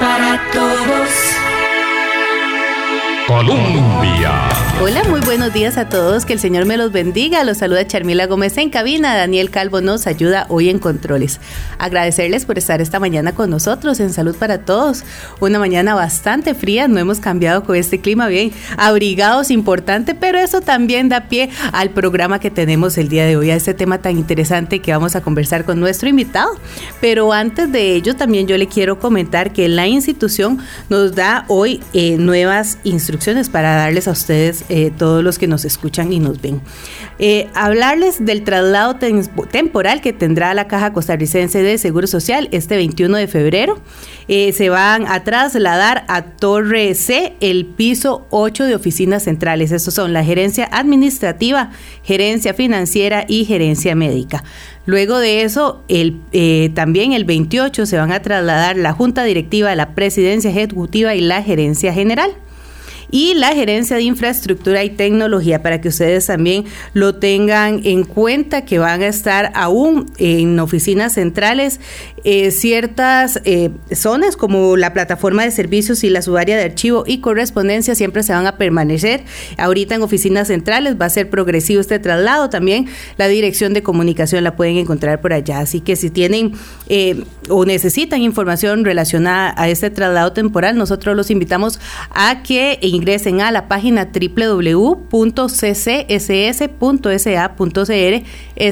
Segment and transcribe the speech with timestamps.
[0.00, 0.39] Para todos.
[3.30, 4.48] Colombia.
[4.82, 6.24] Hola, muy buenos días a todos.
[6.24, 7.44] Que el Señor me los bendiga.
[7.44, 9.14] Los saluda Charmila Gómez en cabina.
[9.14, 11.38] Daniel Calvo nos ayuda hoy en controles.
[11.78, 15.04] Agradecerles por estar esta mañana con nosotros en Salud para Todos.
[15.38, 16.88] Una mañana bastante fría.
[16.88, 21.90] No hemos cambiado con este clima bien abrigados, importante, pero eso también da pie al
[21.90, 25.20] programa que tenemos el día de hoy, a este tema tan interesante que vamos a
[25.20, 26.50] conversar con nuestro invitado.
[27.00, 31.80] Pero antes de ello, también yo le quiero comentar que la institución nos da hoy
[31.92, 33.19] eh, nuevas instrucciones
[33.50, 36.62] para darles a ustedes eh, todos los que nos escuchan y nos ven.
[37.18, 43.18] Eh, hablarles del traslado temporal que tendrá la Caja Costarricense de Seguro Social este 21
[43.18, 43.78] de febrero.
[44.26, 49.70] Eh, se van a trasladar a Torre C, el piso 8 de oficinas centrales.
[49.70, 51.70] Estos son la gerencia administrativa,
[52.02, 54.42] gerencia financiera y gerencia médica.
[54.86, 56.20] Luego de eso, el,
[56.74, 61.42] también el 28 se van a trasladar la Junta Directiva, la Presidencia Ejecutiva y la
[61.42, 62.32] Gerencia General
[63.10, 68.64] y la gerencia de infraestructura y tecnología para que ustedes también lo tengan en cuenta
[68.64, 71.80] que van a estar aún en oficinas centrales
[72.22, 77.18] eh, ciertas eh, zonas como la plataforma de servicios y la subárea de archivo y
[77.18, 79.24] correspondencia siempre se van a permanecer.
[79.56, 82.50] Ahorita en oficinas centrales va a ser progresivo este traslado.
[82.50, 85.60] También la dirección de comunicación la pueden encontrar por allá.
[85.60, 86.52] Así que si tienen
[86.88, 91.80] eh, o necesitan información relacionada a este traslado temporal, nosotros los invitamos
[92.10, 95.12] a que ingresen a la página www.ccss.sa.cr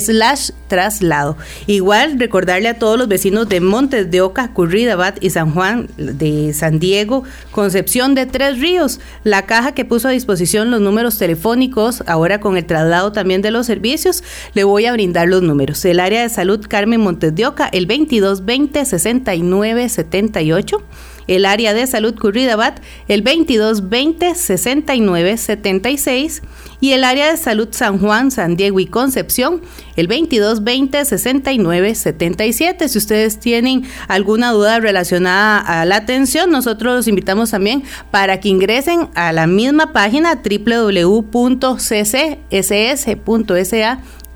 [0.00, 1.38] slash traslado.
[1.66, 6.52] Igual recordarle a todos los vecinos de Montes de Oca, Curridabat y San Juan de
[6.52, 12.04] San Diego, Concepción de Tres Ríos, la caja que puso a disposición los números telefónicos,
[12.06, 14.22] ahora con el traslado también de los servicios,
[14.52, 15.84] le voy a brindar los números.
[15.84, 20.82] El área de salud Carmen Montes de Oca, el 2220 69 78
[21.28, 26.42] el área de salud Curridabat el 2220 69 76
[26.80, 29.62] y el área de salud San Juan, San Diego y Concepción
[29.96, 32.88] el 2220 69 77.
[32.88, 38.48] Si ustedes tienen alguna duda relacionada a la atención, nosotros los invitamos también para que
[38.48, 41.28] ingresen a la misma página www.ccss.sa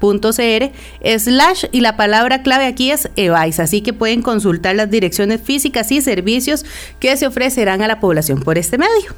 [0.02, 0.70] .cr
[1.18, 5.92] slash y la palabra clave aquí es EVAIS, así que pueden consultar las direcciones físicas
[5.92, 6.64] y servicios
[6.98, 9.14] que se ofrecerán a la población por este medio.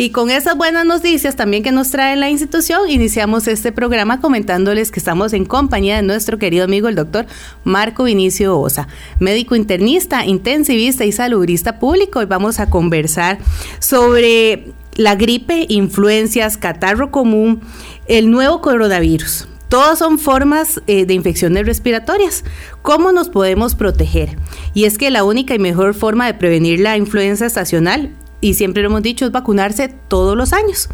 [0.00, 4.92] Y con esas buenas noticias también que nos trae la institución, iniciamos este programa comentándoles
[4.92, 7.26] que estamos en compañía de nuestro querido amigo el doctor
[7.64, 8.86] Marco Vinicio Osa,
[9.18, 12.22] médico internista, intensivista y salubrista público.
[12.22, 13.38] Y vamos a conversar
[13.80, 17.60] sobre la gripe, influencias, catarro común,
[18.06, 19.48] el nuevo coronavirus.
[19.68, 22.44] Todas son formas eh, de infecciones respiratorias.
[22.82, 24.38] ¿Cómo nos podemos proteger?
[24.72, 28.82] Y es que la única y mejor forma de prevenir la influenza estacional, y siempre
[28.82, 30.88] lo hemos dicho, es vacunarse todos los años.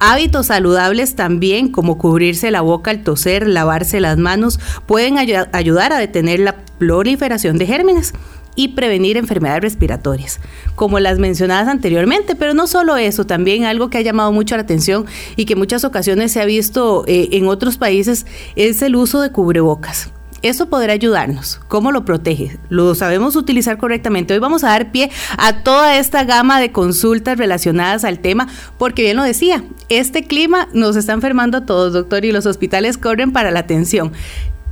[0.00, 5.98] Hábitos saludables también, como cubrirse la boca al toser, lavarse las manos, pueden ayudar a
[5.98, 8.14] detener la proliferación de gérmenes
[8.58, 10.40] y prevenir enfermedades respiratorias,
[10.74, 14.62] como las mencionadas anteriormente, pero no solo eso, también algo que ha llamado mucho la
[14.62, 18.26] atención y que en muchas ocasiones se ha visto eh, en otros países
[18.56, 20.10] es el uso de cubrebocas.
[20.42, 21.60] Eso podrá ayudarnos.
[21.68, 22.58] ¿Cómo lo protege?
[22.68, 24.34] ¿Lo sabemos utilizar correctamente?
[24.34, 29.02] Hoy vamos a dar pie a toda esta gama de consultas relacionadas al tema, porque
[29.02, 33.30] bien lo decía, este clima nos está enfermando a todos, doctor, y los hospitales corren
[33.30, 34.12] para la atención.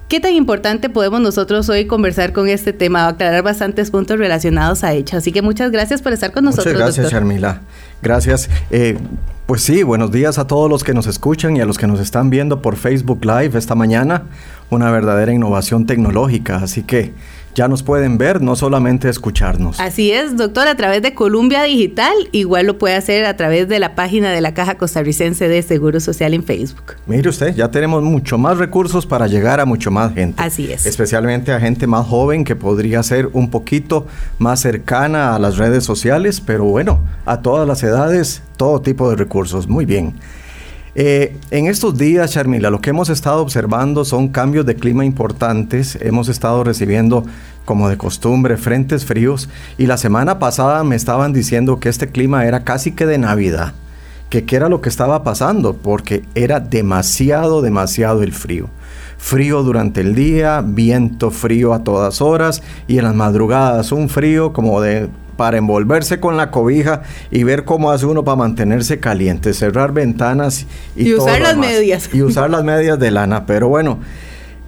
[0.08, 3.08] ¿Qué tan importante podemos nosotros hoy conversar con este tema?
[3.08, 5.16] aclarar bastantes puntos relacionados a hecho.
[5.16, 6.74] Así que muchas gracias por estar con nosotros.
[6.74, 7.62] Muchas gracias, Charmila.
[8.02, 8.48] Gracias.
[8.70, 8.96] Eh,
[9.46, 11.98] pues sí, buenos días a todos los que nos escuchan y a los que nos
[11.98, 14.22] están viendo por Facebook Live esta mañana.
[14.70, 16.58] Una verdadera innovación tecnológica.
[16.58, 17.12] Así que
[17.56, 19.80] ya nos pueden ver, no solamente escucharnos.
[19.80, 23.78] Así es, doctor, a través de Columbia Digital, igual lo puede hacer a través de
[23.78, 26.96] la página de la Caja Costarricense de Seguro Social en Facebook.
[27.06, 30.42] Mire usted, ya tenemos mucho más recursos para llegar a mucho más gente.
[30.42, 30.84] Así es.
[30.84, 34.06] Especialmente a gente más joven que podría ser un poquito
[34.38, 39.16] más cercana a las redes sociales, pero bueno, a todas las edades, todo tipo de
[39.16, 39.66] recursos.
[39.66, 40.14] Muy bien.
[40.98, 45.98] Eh, en estos días, Charmila, lo que hemos estado observando son cambios de clima importantes.
[46.00, 47.26] Hemos estado recibiendo,
[47.66, 49.50] como de costumbre, frentes fríos.
[49.76, 53.74] Y la semana pasada me estaban diciendo que este clima era casi que de Navidad.
[54.30, 58.70] Que qué era lo que estaba pasando, porque era demasiado, demasiado el frío.
[59.18, 64.54] Frío durante el día, viento frío a todas horas y en las madrugadas un frío
[64.54, 69.54] como de para envolverse con la cobija y ver cómo hace uno para mantenerse caliente,
[69.54, 70.66] cerrar ventanas
[70.96, 72.08] y, usar las medias.
[72.12, 73.46] Y usar las medias de lana.
[73.46, 73.98] Pero bueno,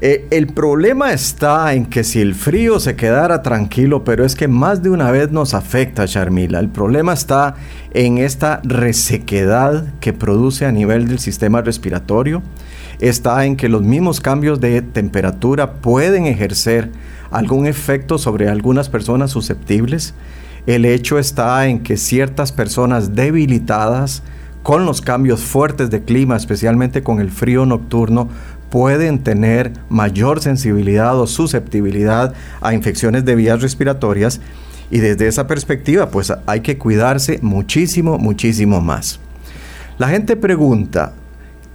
[0.01, 4.47] eh, el problema está en que si el frío se quedara tranquilo, pero es que
[4.47, 6.61] más de una vez nos afecta, Charmila.
[6.61, 7.57] El problema está
[7.95, 12.43] en esta resequedad que produce a nivel del sistema respiratorio.
[13.01, 16.91] Está en que los mismos cambios de temperatura pueden ejercer
[17.33, 20.15] algún efecto sobre algunas personas susceptibles
[20.69, 24.23] el hecho está en que ciertas personas debilitadas
[24.63, 28.29] con los cambios fuertes de clima, especialmente con el frío nocturno,
[28.69, 34.43] pueden tener mayor sensibilidad o susceptibilidad a infecciones de vías respiratorias
[34.91, 39.21] y desde esa perspectiva pues hay que cuidarse muchísimo, muchísimo más.
[39.97, 41.15] La gente pregunta,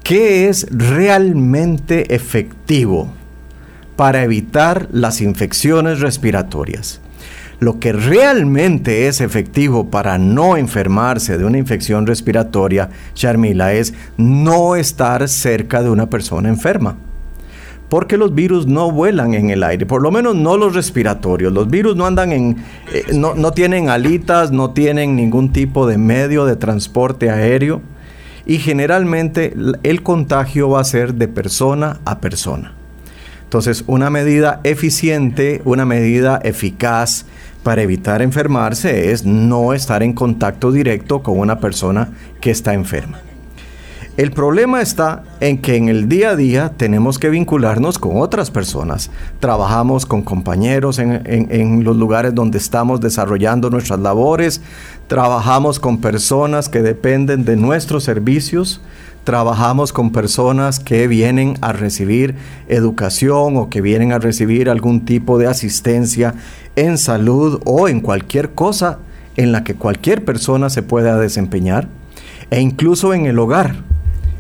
[0.04, 3.12] ¿qué es realmente efectivo
[3.96, 7.02] para evitar las infecciones respiratorias?
[7.64, 14.76] Lo que realmente es efectivo para no enfermarse de una infección respiratoria, Charmila, es no
[14.76, 16.98] estar cerca de una persona enferma.
[17.88, 21.54] Porque los virus no vuelan en el aire, por lo menos no los respiratorios.
[21.54, 22.58] Los virus no andan en,
[22.92, 27.82] eh, no, no tienen alitas, no tienen ningún tipo de medio de transporte aéreo
[28.46, 32.74] y generalmente el contagio va a ser de persona a persona.
[33.54, 37.26] Entonces, una medida eficiente, una medida eficaz
[37.64, 42.10] para evitar enfermarse es no estar en contacto directo con una persona
[42.42, 43.20] que está enferma.
[44.16, 48.52] El problema está en que en el día a día tenemos que vincularnos con otras
[48.52, 49.10] personas.
[49.40, 54.62] Trabajamos con compañeros en, los lugares donde estamos desarrollando nuestras labores.
[55.08, 58.82] Trabajamos con personas que dependen de nuestros servicios
[59.24, 62.36] trabajamos con personas que vienen a recibir
[62.68, 66.36] educación o que vienen a recibir algún tipo de asistencia
[66.76, 69.00] en salud o en cualquier cosa
[69.36, 71.88] en la que cualquier persona se pueda desempeñar
[72.52, 73.76] e incluso en el hogar.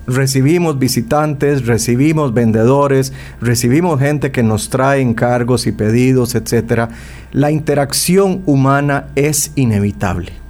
[0.06, 6.90] Recibimos visitantes, recibimos vendedores, recibimos gente que nos trae encargos y pedidos, etc.
[7.32, 10.43] La interacción humana es inevitable.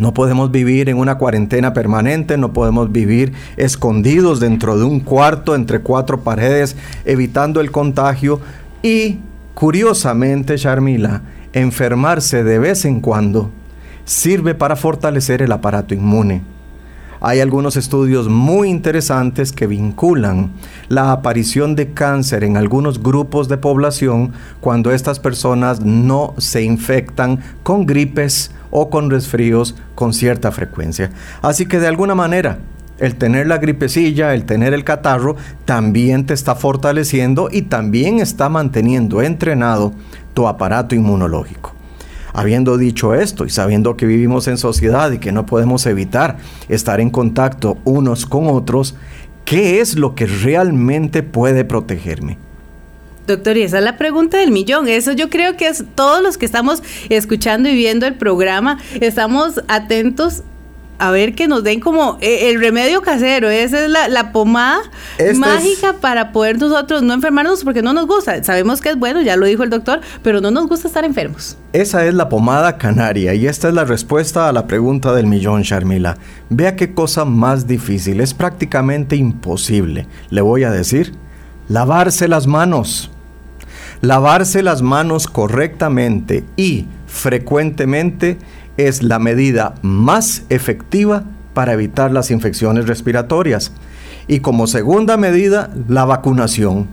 [0.00, 5.54] No podemos vivir en una cuarentena permanente, no podemos vivir escondidos dentro de un cuarto
[5.54, 6.74] entre cuatro paredes,
[7.04, 8.40] evitando el contagio
[8.82, 9.18] y,
[9.52, 11.20] curiosamente, Charmila,
[11.52, 13.50] enfermarse de vez en cuando
[14.06, 16.40] sirve para fortalecer el aparato inmune.
[17.20, 20.52] Hay algunos estudios muy interesantes que vinculan
[20.88, 24.32] la aparición de cáncer en algunos grupos de población
[24.62, 31.10] cuando estas personas no se infectan con gripes o con resfríos con cierta frecuencia.
[31.42, 32.58] Así que de alguna manera,
[32.98, 38.48] el tener la gripecilla, el tener el catarro, también te está fortaleciendo y también está
[38.48, 39.92] manteniendo entrenado
[40.34, 41.74] tu aparato inmunológico.
[42.32, 46.36] Habiendo dicho esto y sabiendo que vivimos en sociedad y que no podemos evitar
[46.68, 48.94] estar en contacto unos con otros,
[49.44, 52.38] ¿qué es lo que realmente puede protegerme?
[53.26, 54.88] Doctor, y esa es la pregunta del millón.
[54.88, 59.62] Eso yo creo que es todos los que estamos escuchando y viendo el programa, estamos
[59.68, 60.42] atentos
[61.00, 64.82] a ver que nos den como eh, el remedio casero, esa es la, pomada
[65.34, 68.44] mágica para poder nosotros no enfermarnos porque no nos gusta.
[68.44, 71.56] Sabemos que es bueno, ya lo dijo el doctor, pero no nos gusta estar enfermos.
[71.72, 75.62] Esa es la pomada canaria y esta es la respuesta a la pregunta del millón,
[75.62, 76.18] Sharmila.
[76.50, 80.06] Vea qué cosa más difícil, es prácticamente imposible.
[80.28, 81.14] Le voy a decir,
[81.70, 83.12] lavarse las manos.
[84.00, 88.38] Lavarse las manos correctamente y frecuentemente
[88.76, 91.22] es la medida más efectiva
[91.54, 93.72] para evitar las infecciones respiratorias.
[94.26, 96.88] Y como segunda medida, la vacunación.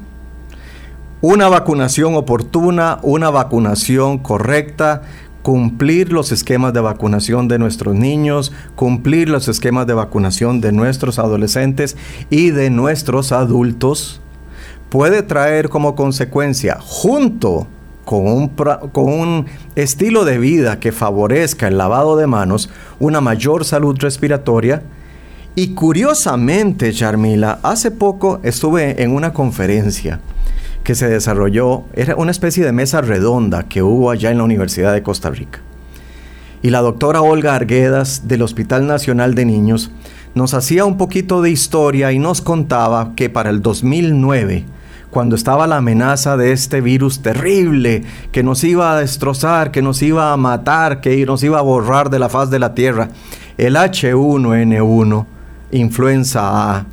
[1.22, 5.02] Una vacunación oportuna, una vacunación correcta,
[5.42, 11.18] cumplir los esquemas de vacunación de nuestros niños, cumplir los esquemas de vacunación de nuestros
[11.18, 11.98] adolescentes
[12.30, 14.22] y de nuestros adultos,
[14.90, 17.68] puede traer como consecuencia, junto
[18.06, 23.66] con un, con un estilo de vida que favorezca el lavado de manos, una mayor
[23.66, 24.82] salud respiratoria.
[25.56, 30.20] Y curiosamente, Charmila, hace poco estuve en una conferencia
[30.84, 34.94] que se desarrolló, era una especie de mesa redonda que hubo allá en la Universidad
[34.94, 35.60] de Costa Rica.
[36.62, 39.92] Y la doctora Olga Arguedas del Hospital Nacional de Niños
[40.34, 44.64] nos hacía un poquito de historia y nos contaba que para el 2009,
[45.10, 50.02] cuando estaba la amenaza de este virus terrible que nos iba a destrozar, que nos
[50.02, 53.10] iba a matar, que nos iba a borrar de la faz de la tierra,
[53.58, 55.26] el H1N1,
[55.72, 56.86] influenza A,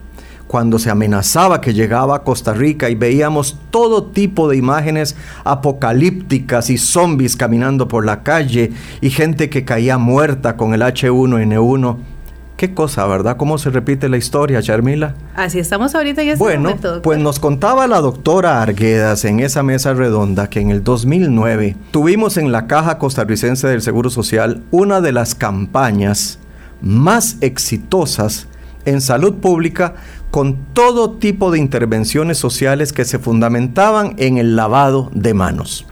[0.47, 6.71] cuando se amenazaba que llegaba a Costa Rica y veíamos todo tipo de imágenes apocalípticas
[6.71, 12.13] y zombies caminando por la calle y gente que caía muerta con el H1N1.
[12.57, 13.37] Qué cosa, ¿verdad?
[13.37, 15.17] ¿Cómo se repite la historia, Charmila?
[15.35, 17.03] Así estamos ahorita en este bueno, momento.
[17.03, 22.37] pues nos contaba la doctora Arguedas en esa mesa redonda que en el 2009 tuvimos
[22.37, 26.39] en la Caja Costarricense del Seguro Social una de las campañas
[26.81, 28.47] más exitosas
[28.85, 29.95] en salud pública
[30.31, 35.87] con todo tipo de intervenciones sociales que se fundamentaban en el lavado de manos.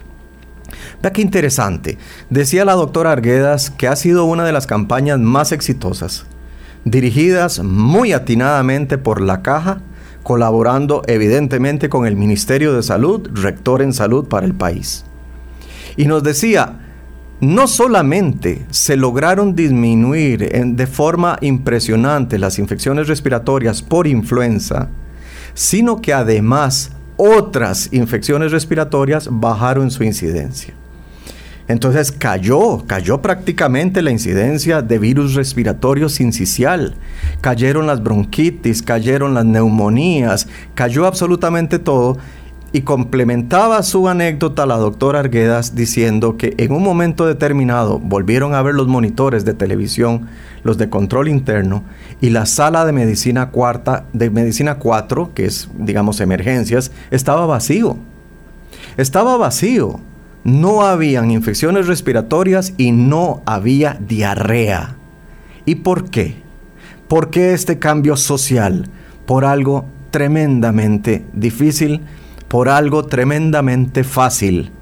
[1.03, 1.99] Vea qué interesante.
[2.31, 6.27] Decía la doctora Arguedas que ha sido una de las campañas más exitosas,
[6.85, 9.81] dirigidas muy atinadamente por la caja,
[10.23, 15.05] colaborando evidentemente con el Ministerio de Salud, rector en salud para el país.
[15.97, 16.81] Y nos decía,
[17.41, 24.89] no solamente se lograron disminuir de forma impresionante las infecciones respiratorias por influenza,
[25.55, 30.75] sino que además otras infecciones respiratorias bajaron su incidencia.
[31.69, 36.97] Entonces cayó, cayó prácticamente la incidencia de virus respiratorio sincicial,
[37.41, 42.19] cayeron las bronquitis, cayeron las neumonías, cayó absolutamente todo
[42.73, 48.63] y complementaba su anécdota la doctora Arguedas diciendo que en un momento determinado volvieron a
[48.63, 50.29] ver los monitores de televisión,
[50.65, 51.85] los de control interno,
[52.21, 57.99] y la sala de medicina cuarta, de medicina 4, que es, digamos, emergencias, estaba vacío.
[58.97, 60.01] Estaba vacío.
[60.45, 64.97] No habían infecciones respiratorias y no había diarrea.
[65.65, 66.43] ¿Y por qué?
[67.09, 68.89] ¿Por qué este cambio social?
[69.27, 72.03] Por algo tremendamente difícil
[72.53, 74.73] por algo tremendamente fácil,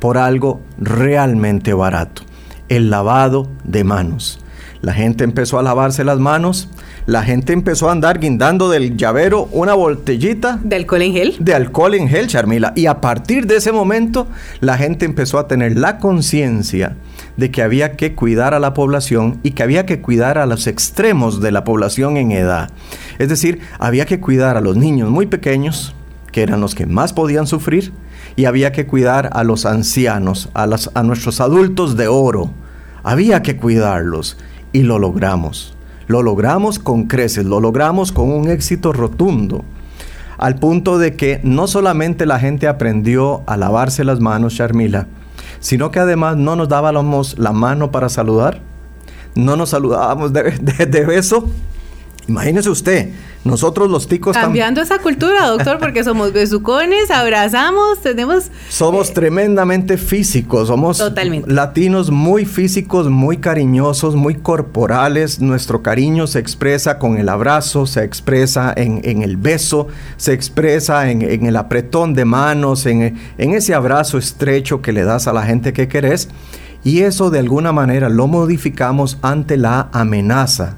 [0.00, 2.22] por algo realmente barato,
[2.68, 4.40] el lavado de manos.
[4.82, 6.70] La gente empezó a lavarse las manos,
[7.10, 10.60] la gente empezó a andar guindando del llavero una botellita.
[10.62, 11.36] ¿De alcohol en gel?
[11.40, 12.72] De alcohol en gel, Charmila.
[12.76, 14.28] Y a partir de ese momento,
[14.60, 16.94] la gente empezó a tener la conciencia
[17.36, 20.68] de que había que cuidar a la población y que había que cuidar a los
[20.68, 22.70] extremos de la población en edad.
[23.18, 25.96] Es decir, había que cuidar a los niños muy pequeños,
[26.30, 27.92] que eran los que más podían sufrir,
[28.36, 32.52] y había que cuidar a los ancianos, a, a nuestros adultos de oro.
[33.02, 34.36] Había que cuidarlos
[34.72, 35.74] y lo logramos.
[36.10, 39.62] Lo logramos con creces, lo logramos con un éxito rotundo.
[40.38, 45.06] Al punto de que no solamente la gente aprendió a lavarse las manos, Charmila,
[45.60, 48.60] sino que además no nos dábamos la mano para saludar,
[49.36, 50.50] no nos saludábamos de,
[50.90, 51.48] de beso.
[52.28, 53.10] Imagínese usted,
[53.42, 54.36] nosotros los ticos...
[54.36, 58.50] Cambiando esa cultura, doctor, porque somos besucones, abrazamos, tenemos...
[58.68, 61.02] Somos tremendamente físicos, somos
[61.46, 65.40] latinos muy físicos, muy cariñosos, muy corporales.
[65.40, 71.46] Nuestro cariño se expresa con el abrazo, se expresa en, el beso, se expresa en,
[71.46, 75.72] el apretón de manos, en, en ese abrazo estrecho que le das a la gente
[75.72, 76.28] que querés.
[76.84, 80.76] Y eso de alguna manera lo modificamos ante la amenaza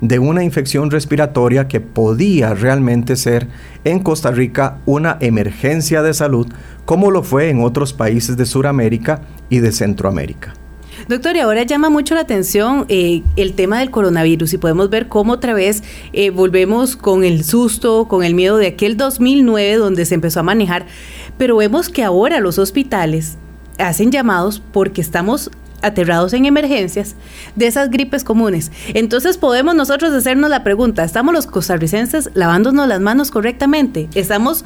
[0.00, 3.48] de una infección respiratoria que podía realmente ser
[3.84, 6.46] en Costa Rica una emergencia de salud,
[6.84, 10.54] como lo fue en otros países de Sudamérica y de Centroamérica.
[11.08, 15.08] Doctor, y ahora llama mucho la atención eh, el tema del coronavirus y podemos ver
[15.08, 20.04] cómo otra vez eh, volvemos con el susto, con el miedo de aquel 2009 donde
[20.04, 20.86] se empezó a manejar,
[21.38, 23.38] pero vemos que ahora los hospitales
[23.78, 25.50] hacen llamados porque estamos
[25.82, 27.16] aterrados en emergencias
[27.56, 28.70] de esas gripes comunes.
[28.94, 34.08] Entonces podemos nosotros hacernos la pregunta, ¿estamos los costarricenses lavándonos las manos correctamente?
[34.14, 34.64] ¿Estamos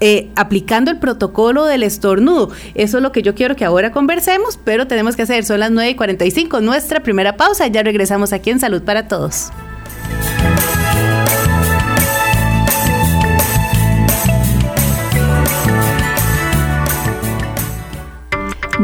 [0.00, 2.50] eh, aplicando el protocolo del estornudo?
[2.74, 5.70] Eso es lo que yo quiero que ahora conversemos, pero tenemos que hacer, son las
[5.70, 9.50] 9 y 45, nuestra primera pausa, ya regresamos aquí en Salud para Todos.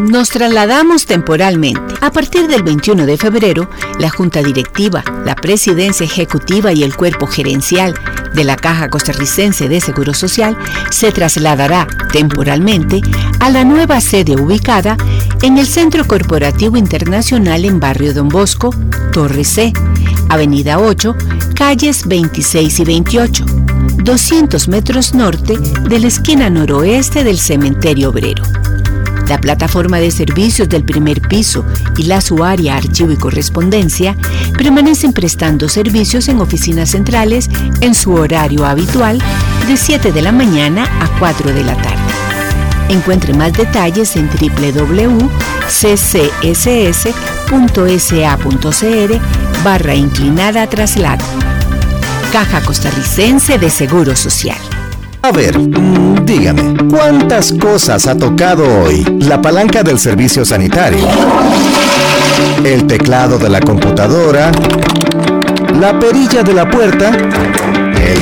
[0.07, 1.81] Nos trasladamos temporalmente.
[2.01, 7.27] A partir del 21 de febrero, la Junta Directiva, la Presidencia Ejecutiva y el Cuerpo
[7.27, 7.93] Gerencial
[8.33, 10.57] de la Caja Costarricense de Seguro Social
[10.91, 13.01] se trasladará temporalmente
[13.41, 14.97] a la nueva sede ubicada
[15.43, 18.73] en el Centro Corporativo Internacional en Barrio Don Bosco,
[19.11, 19.73] Torre C,
[20.29, 21.17] Avenida 8,
[21.57, 23.45] calles 26 y 28,
[24.05, 28.45] 200 metros norte de la esquina noroeste del Cementerio Obrero
[29.29, 31.65] la plataforma de servicios del primer piso
[31.97, 34.17] y la su área archivo y correspondencia
[34.57, 37.49] permanecen prestando servicios en oficinas centrales
[37.81, 39.23] en su horario habitual
[39.67, 41.97] de 7 de la mañana a 4 de la tarde.
[42.89, 45.23] Encuentre más detalles en www.ccss.sa.cr
[49.65, 51.25] barra inclinada traslado.
[52.33, 54.76] Caja Costarricense de Seguro Social.
[55.27, 55.59] A ver,
[56.25, 61.05] dígame, ¿cuántas cosas ha tocado hoy la palanca del servicio sanitario?
[62.63, 64.53] El teclado de la computadora,
[65.81, 67.11] la perilla de la puerta,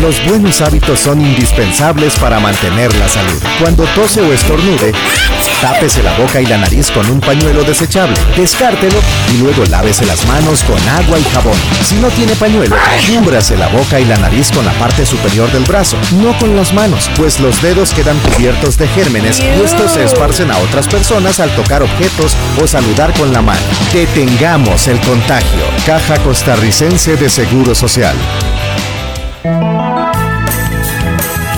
[0.00, 3.38] Los buenos hábitos son indispensables para mantener la salud.
[3.60, 4.92] Cuando tose o estornude,
[5.60, 8.98] tápese la boca y la nariz con un pañuelo desechable, descártelo
[9.30, 11.58] y luego lávese las manos con agua y jabón.
[11.84, 12.76] Si no tiene pañuelo,
[13.06, 16.72] cúbrase la boca y la nariz con la parte superior del brazo, no con las
[16.72, 21.40] manos, pues los dedos quedan cubiertos de gérmenes y estos se esparcen a otras personas
[21.40, 23.60] al tocar objetos o saludar con la mano.
[23.92, 25.60] Detengamos el contagio.
[25.84, 28.16] Caja Costarricense de Seguro Social.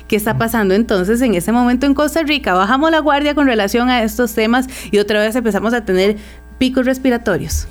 [0.08, 2.54] ¿Qué está pasando entonces en ese momento en Costa Rica?
[2.54, 6.16] Bajamos la guardia con relación a estos temas y otra vez empezamos a tener
[6.58, 7.68] picos respiratorios.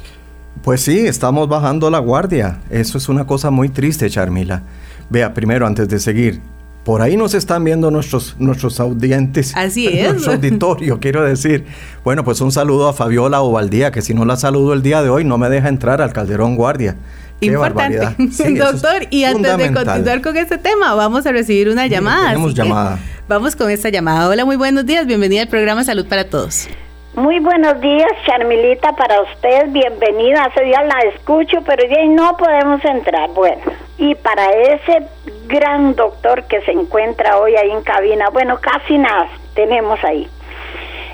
[0.63, 2.59] Pues sí, estamos bajando la guardia.
[2.69, 4.63] Eso es una cosa muy triste, Charmila.
[5.09, 6.41] Vea, primero, antes de seguir,
[6.89, 9.55] por ahí nos están viendo nuestros, nuestros audientes.
[9.55, 10.09] Así es.
[10.11, 11.67] Nuestro auditorio, quiero decir.
[12.03, 15.09] Bueno, pues un saludo a Fabiola Ovaldía, que si no la saludo el día de
[15.11, 16.95] hoy, no me deja entrar al Calderón Guardia.
[17.41, 18.15] Importante.
[18.57, 22.29] Doctor, y antes de continuar con este tema, vamos a recibir una llamada.
[22.29, 22.97] tenemos llamada.
[23.27, 24.27] Vamos con esta llamada.
[24.27, 25.05] Hola, muy buenos días.
[25.05, 26.67] Bienvenida al programa Salud para Todos.
[27.13, 29.71] Muy buenos días, Charmilita, para usted.
[29.71, 30.45] Bienvenida.
[30.45, 33.29] Hace días la escucho, pero ya no podemos entrar.
[33.35, 33.61] Bueno,
[33.99, 35.03] y para ese
[35.45, 40.27] gran doctor que se encuentra hoy ahí en cabina, bueno, casi nada tenemos ahí.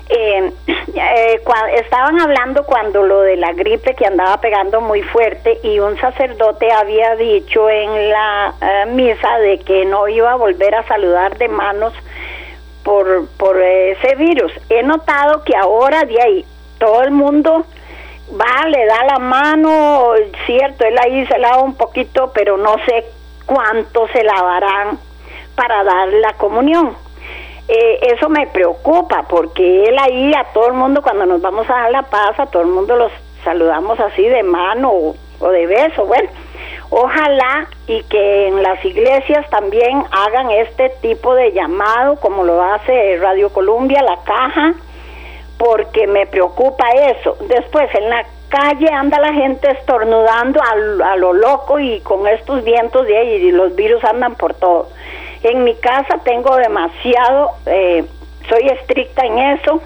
[0.08, 0.52] Eh,
[0.94, 1.40] eh
[1.74, 6.70] estaban hablando cuando lo de la gripe que andaba pegando muy fuerte y un sacerdote
[6.70, 11.48] había dicho en la eh, misa de que no iba a volver a saludar de
[11.48, 11.92] manos
[12.84, 14.52] por, por ese virus.
[14.70, 16.44] He notado que ahora de ahí
[16.78, 17.66] todo el mundo
[18.30, 20.12] va, le da la mano,
[20.46, 23.04] cierto, él ahí se lava un poquito, pero no sé
[23.46, 24.98] cuánto se lavarán
[25.54, 26.96] para dar la comunión
[27.68, 31.74] eh, eso me preocupa porque él ahí a todo el mundo cuando nos vamos a
[31.74, 33.10] dar la paz, a todo el mundo los
[33.42, 34.92] saludamos así de mano
[35.40, 36.06] o, de beso.
[36.06, 36.28] Bueno,
[36.90, 43.18] ojalá y que en las iglesias también hagan este tipo de llamado como lo hace
[43.18, 44.74] Radio Colombia, la caja,
[45.58, 47.36] porque me preocupa eso.
[47.48, 52.62] Después en la calle anda la gente estornudando a, a lo loco y con estos
[52.64, 54.88] vientos de ahí y los virus andan por todo.
[55.42, 58.04] En mi casa tengo demasiado, eh,
[58.48, 59.80] soy estricta en eso.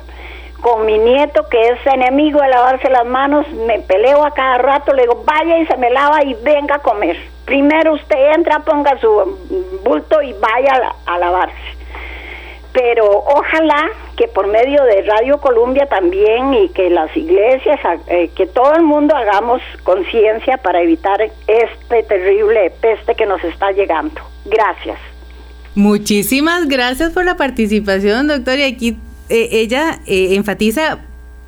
[0.61, 4.93] Con mi nieto, que es enemigo de lavarse las manos, me peleo a cada rato,
[4.93, 7.17] le digo, vaya y se me lava y venga a comer.
[7.47, 9.39] Primero usted entra, ponga su
[9.83, 11.80] bulto y vaya a, lavarse
[12.73, 18.47] pero ojalá que por medio de Radio Colombia también y que las iglesias, eh, que
[18.47, 24.21] todo el mundo hagamos conciencia para evitar este terrible peste que nos está llegando.
[24.45, 24.99] Gracias.
[25.75, 28.59] Muchísimas gracias por la participación, doctor.
[28.59, 30.99] Y aquí eh, ella eh, enfatiza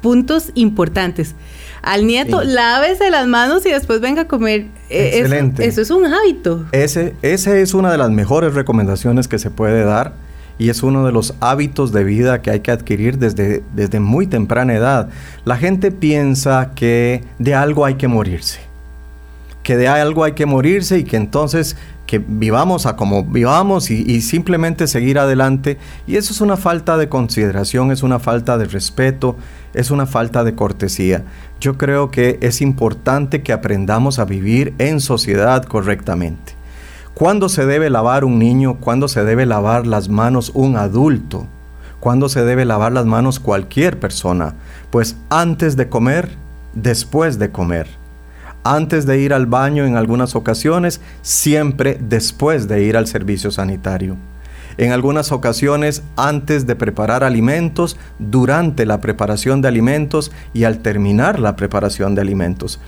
[0.00, 1.34] puntos importantes.
[1.82, 4.66] al nieto, lávese las manos y después venga a comer.
[4.88, 5.66] Eh, Excelente.
[5.66, 6.66] Eso, es un hábito.
[6.72, 10.12] Ese, esa es una de las mejores recomendaciones que se puede dar
[10.58, 14.26] y es uno de los hábitos de vida que hay que adquirir desde, desde muy
[14.26, 15.08] temprana edad.
[15.44, 18.60] La gente piensa que de algo hay que morirse,
[19.62, 21.76] que de algo hay que morirse y que entonces
[22.12, 25.78] que vivamos a como vivamos y, simplemente seguir adelante.
[26.06, 29.34] Y eso es una falta de consideración, es una falta de respeto,
[29.72, 31.24] es una falta de cortesía.
[31.58, 36.52] Yo creo que es importante que aprendamos a vivir en sociedad correctamente.
[37.14, 38.78] ¿Cuándo se debe lavar un niño?
[38.80, 41.46] ¿Cuándo se debe lavar las manos un adulto?
[42.00, 44.54] ¿Cuándo se debe lavar las manos cualquier persona?
[44.90, 46.30] Pues antes de comer,
[46.74, 48.02] después de comer
[48.64, 54.16] antes de ir al baño en algunas ocasiones, siempre después de ir al servicio sanitario.
[54.78, 61.38] En algunas ocasiones antes de preparar alimentos, durante la preparación de alimentos y al terminar
[61.38, 62.80] la preparación de alimentos.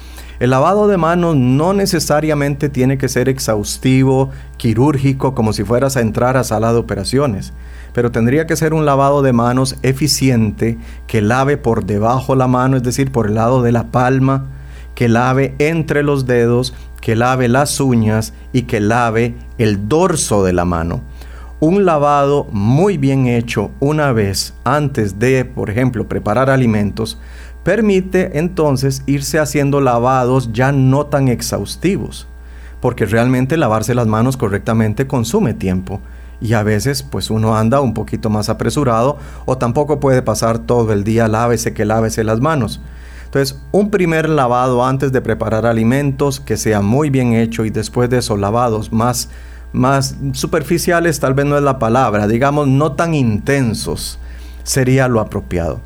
[0.45, 4.29] El lavado de manos no necesariamente tiene que ser exhaustivo,
[4.59, 7.55] quirúrgico, como si fueras a entrar a sala de operaciones,
[7.95, 10.77] pero tendría que ser un lavado de manos eficiente
[11.07, 14.49] que lave por debajo la mano, es decir, por el lado de la palma,
[14.95, 20.53] que lave entre los dedos, que lave las uñas y que lave el dorso de
[20.53, 21.01] la mano.
[21.61, 27.19] Un lavado muy bien hecho una vez antes de, por ejemplo, preparar alimentos,
[27.65, 32.29] permite entonces irse haciendo lavados ya no tan exhaustivos,
[32.81, 36.01] porque realmente lavarse las manos correctamente consume tiempo
[36.41, 40.93] y a veces pues uno anda un poquito más apresurado o tampoco puede pasar todo
[40.93, 42.81] el día lávese que lávese las manos.
[43.25, 48.09] Entonces, un primer lavado antes de preparar alimentos que sea muy bien hecho y después
[48.09, 49.29] de esos lavados más,
[49.73, 54.21] más superficiales, tal vez no es la palabra, digamos no tan intensos,
[54.63, 55.81] sería lo apropiado.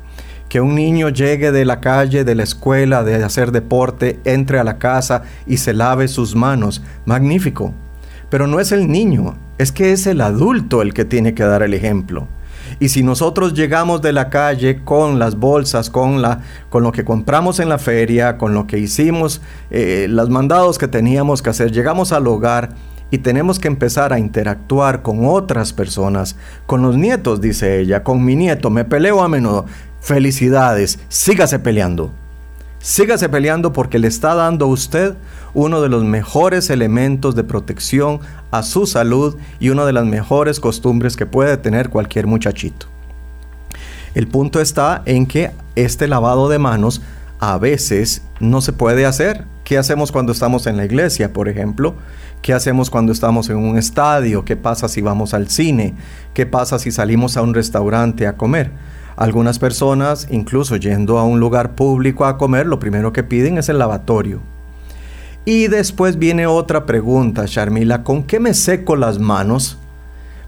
[0.49, 4.63] Que un niño llegue de la calle, de la escuela, de hacer deporte, entre a
[4.63, 6.81] la casa y se lave sus manos.
[7.05, 7.73] Magnífico.
[8.29, 11.63] Pero no es el niño, es que es el adulto el que tiene que dar
[11.63, 12.27] el ejemplo.
[12.79, 17.03] Y si nosotros llegamos de la calle con las bolsas, con, la, con lo que
[17.03, 21.71] compramos en la feria, con lo que hicimos, eh, los mandados que teníamos que hacer,
[21.71, 22.69] llegamos al hogar
[23.11, 26.35] y tenemos que empezar a interactuar con otras personas,
[26.67, 29.65] con los nietos, dice ella, con mi nieto, me peleo a menudo.
[30.01, 32.11] Felicidades, sígase peleando.
[32.79, 35.15] Sígase peleando porque le está dando a usted
[35.53, 40.59] uno de los mejores elementos de protección a su salud y una de las mejores
[40.59, 42.87] costumbres que puede tener cualquier muchachito.
[44.15, 47.01] El punto está en que este lavado de manos
[47.39, 49.45] a veces no se puede hacer.
[49.63, 51.95] ¿Qué hacemos cuando estamos en la iglesia, por ejemplo?
[52.41, 54.45] ¿Qué hacemos cuando estamos en un estadio?
[54.45, 55.93] ¿Qué pasa si vamos al cine?
[56.33, 58.71] ¿Qué pasa si salimos a un restaurante a comer?
[59.19, 63.67] Algunas personas, incluso yendo a un lugar público a comer, lo primero que piden es
[63.67, 64.39] el lavatorio.
[65.43, 69.77] Y después viene otra pregunta, Sharmila, ¿con qué me seco las manos?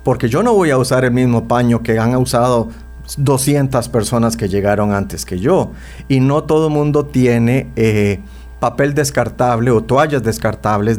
[0.06, 2.70] Porque yo no voy a usar el mismo paño que han usado
[3.18, 5.74] 200 personas que llegaron antes que yo.
[6.08, 8.22] Y no todo el mundo tiene eh,
[8.62, 10.98] papel descartable o toallas descartables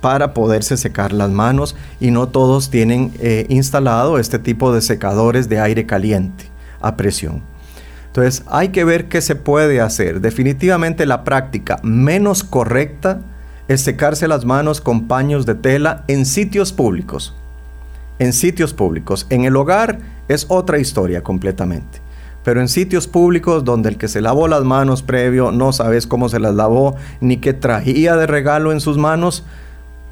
[0.00, 5.48] para poderse secar las manos y no todos tienen eh, instalado este tipo de secadores
[5.48, 7.42] de aire caliente a presión.
[8.06, 10.20] Entonces hay que ver qué se puede hacer.
[10.20, 13.20] Definitivamente la práctica menos correcta
[13.68, 17.36] es secarse las manos con paños de tela en sitios públicos.
[18.18, 19.26] En sitios públicos.
[19.30, 22.00] En el hogar es otra historia completamente.
[22.44, 26.28] Pero en sitios públicos donde el que se lavó las manos previo no sabes cómo
[26.28, 29.44] se las lavó ni qué traía de regalo en sus manos,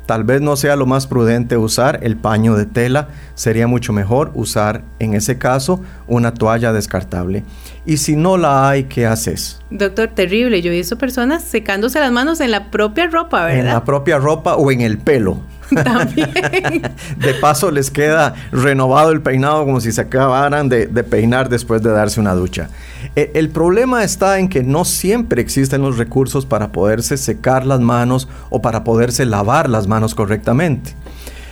[0.07, 4.31] Tal vez no sea lo más prudente usar el paño de tela, sería mucho mejor
[4.35, 7.43] usar en ese caso una toalla descartable.
[7.85, 9.61] Y si no la hay, ¿qué haces?
[9.71, 10.63] Doctor, terrible.
[10.63, 13.61] Yo he visto personas secándose las manos en la propia ropa, ¿verdad?
[13.61, 15.41] En la propia ropa o en el pelo.
[15.85, 16.31] También.
[17.19, 21.91] de paso les queda renovado el peinado como si se acabaran de, peinar después de
[21.91, 22.69] darse una ducha.
[23.15, 27.81] E, el problema está en que no siempre existen los recursos para poderse secar las
[27.81, 30.95] manos o para poderse lavar las manos correctamente.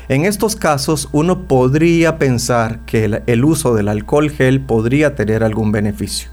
[0.08, 5.72] En estos casos uno podría pensar que el uso del alcohol gel podría tener algún
[5.72, 6.28] beneficio.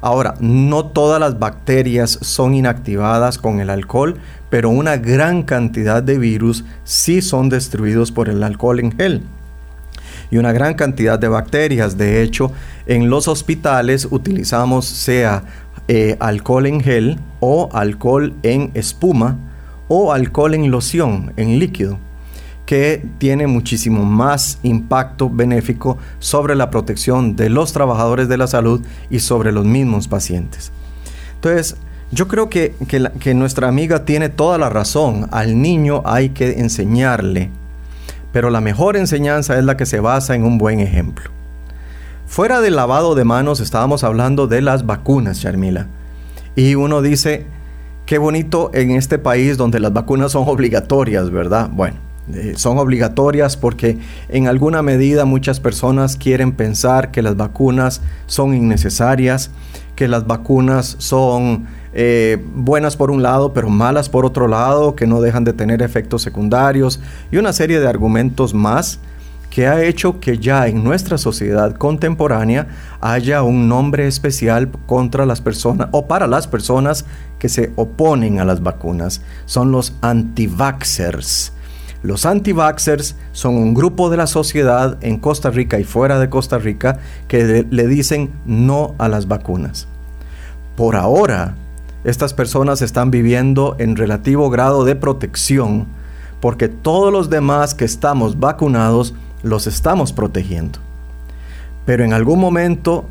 [0.00, 4.16] Ahora, no todas las bacterias son inactivadas con el alcohol,
[4.48, 9.22] pero una gran cantidad de virus sí son destruidos por el alcohol en gel.
[10.30, 11.98] Y una gran cantidad de bacterias.
[11.98, 12.52] De hecho,
[12.86, 15.44] en los hospitales utilizamos sea
[15.88, 19.38] eh, alcohol en gel o alcohol en espuma
[19.88, 21.98] o alcohol en loción, en líquido
[22.70, 28.80] que tiene muchísimo más impacto benéfico sobre la protección de los trabajadores de la salud
[29.10, 30.70] y sobre los mismos pacientes.
[31.34, 31.74] Entonces,
[32.12, 32.76] Yo creo que,
[33.18, 35.26] que, nuestra amiga tiene toda la razón.
[35.32, 37.50] Al niño hay que enseñarle,
[38.32, 41.28] pero la mejor enseñanza es la que se basa en un buen ejemplo.
[42.26, 45.88] Fuera del lavado de manos estábamos hablando de las vacunas, Charmila.
[46.54, 47.46] Y uno dice,
[48.06, 51.68] qué bonito en este país donde las vacunas son obligatorias, ¿verdad?
[51.72, 58.02] Bueno, eh, son obligatorias porque en alguna medida muchas personas quieren pensar que las vacunas
[58.26, 59.50] son innecesarias,
[59.96, 65.06] que las vacunas son eh, buenas por un lado, pero malas por otro lado, que
[65.06, 69.00] no dejan de tener efectos secundarios y una serie de argumentos más
[69.50, 72.68] que ha hecho que ya en nuestra sociedad contemporánea
[73.00, 77.04] haya un nombre especial contra las personas o para las personas
[77.38, 79.22] que se oponen a las vacunas.
[79.46, 81.52] Son los anti-vaxxers.
[82.02, 86.58] Los anti-vaxxers son un grupo de la sociedad en Costa Rica y fuera de Costa
[86.58, 89.86] Rica que le dicen no a las vacunas.
[90.76, 91.56] Por ahora,
[92.04, 95.86] estas personas están viviendo en relativo grado de protección
[96.40, 100.78] porque todos los demás que estamos vacunados los estamos protegiendo.
[101.84, 103.04] Pero en algún momento,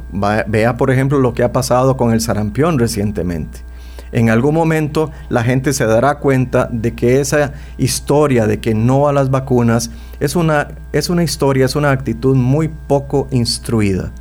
[0.47, 3.68] vea por ejemplo lo que ha pasado con el sarampión recientemente.
[4.11, 9.07] En algún momento la gente se dará cuenta de que esa historia de que no
[9.07, 14.11] a las vacunas es una, es una historia, es una actitud muy poco instruida,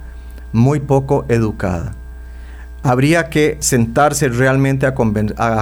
[0.53, 1.94] muy poco educada
[2.83, 4.94] habría que sentarse realmente a,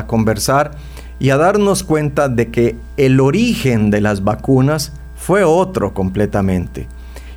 [0.07, 0.73] conversar
[1.19, 6.89] y a darnos cuenta de que el origen de las vacunas fue otro completamente.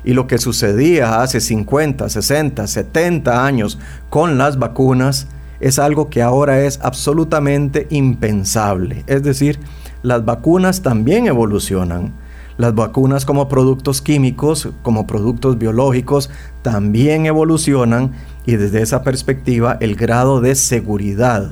[0.04, 5.26] Y lo que sucedía hace 50, 60, 70 años con las vacunas
[5.60, 9.04] es algo que ahora es absolutamente impensable.
[9.06, 9.58] Es decir,
[10.02, 12.14] las vacunas también evolucionan.
[12.56, 16.30] Las vacunas como productos químicos, como productos biológicos,
[16.62, 18.12] también evolucionan
[18.44, 21.50] y desde esa perspectiva el grado de seguridad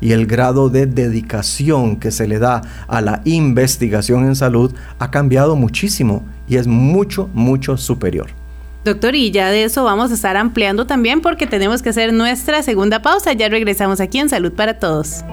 [0.00, 5.10] y el grado de dedicación que se le da a la investigación en salud ha
[5.10, 8.37] cambiado muchísimo y es mucho, mucho superior.
[8.88, 12.62] Doctor, y ya de eso vamos a estar ampliando también porque tenemos que hacer nuestra
[12.62, 13.34] segunda pausa.
[13.34, 15.24] Ya regresamos aquí en Salud para Todos.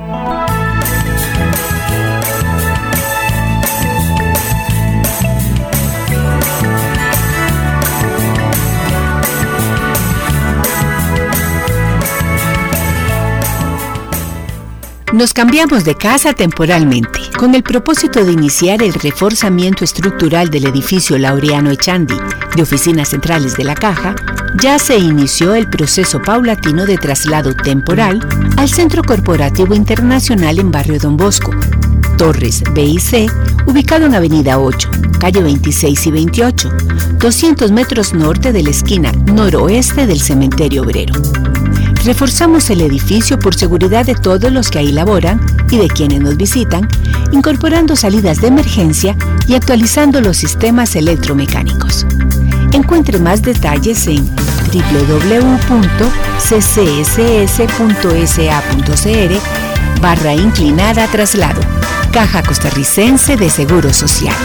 [15.16, 21.18] Nos cambiamos de casa temporalmente, con el propósito de iniciar el reforzamiento estructural del edificio
[21.18, 22.18] Laureano Echandi
[22.54, 24.14] de oficinas centrales de la Caja,
[24.62, 28.20] ya se inició el proceso paulatino de traslado temporal
[28.58, 31.52] al Centro Corporativo Internacional en Barrio Don Bosco,
[32.18, 33.32] Torres BIC,
[33.68, 34.90] ubicado en Avenida 8,
[35.22, 36.70] calle 26 y 28,
[37.20, 41.14] 200 metros norte de la esquina noroeste del Cementerio Obrero.
[42.06, 45.42] Reforzamos el edificio por seguridad de todos los que ahí laboran
[45.72, 46.88] y de quienes nos visitan,
[47.32, 52.06] incorporando salidas de emergencia y actualizando los sistemas electromecánicos.
[52.74, 55.82] Encuentre más detalles en www.ccss.sa.cr
[60.00, 61.62] barra inclinada traslado.
[62.12, 64.36] Caja Costarricense de Seguro Social.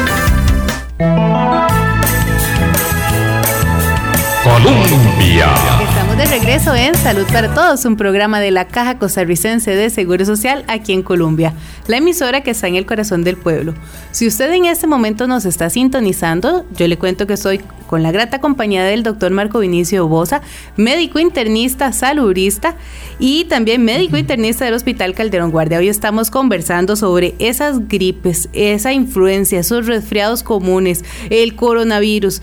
[4.42, 10.26] Colombia de regreso en Salud para Todos, un programa de la Caja Costarricense de Seguro
[10.26, 11.54] Social aquí en Colombia,
[11.86, 13.72] la emisora que está en el corazón del pueblo.
[14.10, 18.12] Si usted en este momento nos está sintonizando, yo le cuento que soy con la
[18.12, 20.42] grata compañía del doctor Marco Vinicio Bosa,
[20.76, 22.76] médico internista, saludista
[23.18, 25.78] y también médico internista del Hospital Calderón Guardia.
[25.78, 32.42] Hoy estamos conversando sobre esas gripes, esa influencia, esos resfriados comunes, el coronavirus,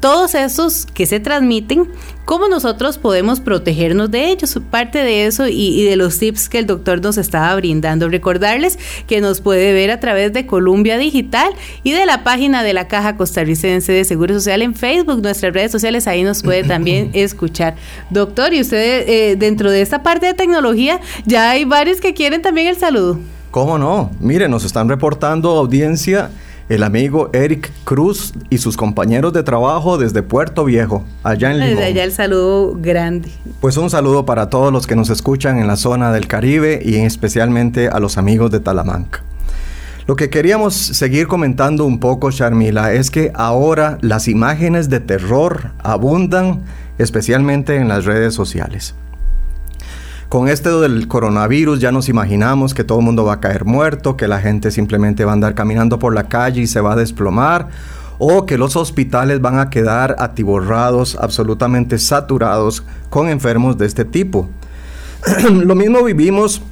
[0.00, 1.88] todos esos que se transmiten,
[2.24, 4.58] cómo nosotros podemos protegernos de ellos.
[4.70, 8.08] Parte de eso y, de los tips que el doctor nos estaba brindando.
[8.08, 12.72] Recordarles que nos puede ver a través de Columbia Digital y de la página de
[12.72, 17.10] la Caja Costarricense de Seguro Social en Facebook, nuestras redes sociales, ahí nos puede también
[17.14, 17.74] escuchar.
[18.08, 22.40] Doctor, y usted eh, dentro de esta parte de tecnología, ya hay varios que quieren
[22.40, 23.18] también el saludo.
[23.50, 24.10] ¿Cómo no?
[24.20, 26.30] Mire, nos están reportando audiencia
[26.68, 31.74] el amigo Eric Cruz y sus compañeros de trabajo desde Puerto Viejo, allá en Limón.
[31.74, 33.30] Desde allá el saludo grande.
[33.60, 36.96] Pues un saludo para todos los que nos escuchan en la zona del Caribe y
[36.96, 39.22] especialmente a los amigos de Talamanca.
[40.06, 45.70] Lo que queríamos seguir comentando un poco, Charmila, es que ahora las imágenes de terror
[45.78, 46.62] abundan,
[46.98, 48.96] especialmente en las redes sociales.
[50.32, 54.16] Con este del coronavirus ya nos imaginamos que todo el mundo va a caer muerto,
[54.16, 56.96] que la gente simplemente va a andar caminando por la calle y se va a
[56.96, 57.68] desplomar,
[58.16, 64.48] o que los hospitales van a quedar atiborrados, absolutamente saturados con enfermos de este tipo.
[65.50, 66.62] Lo mismo vivimos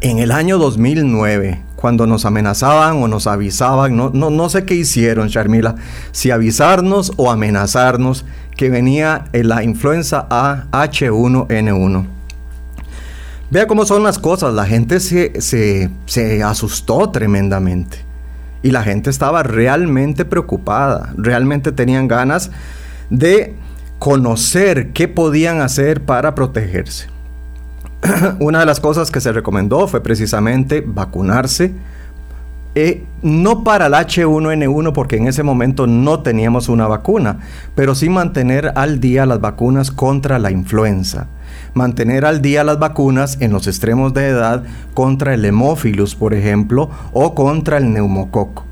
[0.00, 4.74] en el año 2009, cuando nos amenazaban o nos avisaban, no, no, no sé qué
[4.74, 5.76] hicieron, Charmila,
[6.10, 8.24] si avisarnos o amenazarnos
[8.56, 12.19] que venía la influenza A H1N1.
[13.50, 17.98] Vea cómo son las cosas, la gente se, se, se asustó tremendamente
[18.62, 22.50] y la gente estaba realmente preocupada, realmente tenían ganas
[23.10, 23.56] de
[23.98, 27.08] conocer qué podían hacer para protegerse.
[28.40, 31.72] una de las cosas que se recomendó fue precisamente vacunarse.
[32.76, 37.40] Eh, no para el H1N1 porque en ese momento no teníamos una vacuna,
[37.74, 41.26] pero sí mantener al día las vacunas contra la influenza.
[41.74, 46.90] Mantener al día las vacunas en los extremos de edad contra el hemófilus, por ejemplo,
[47.12, 48.64] o contra el neumococo.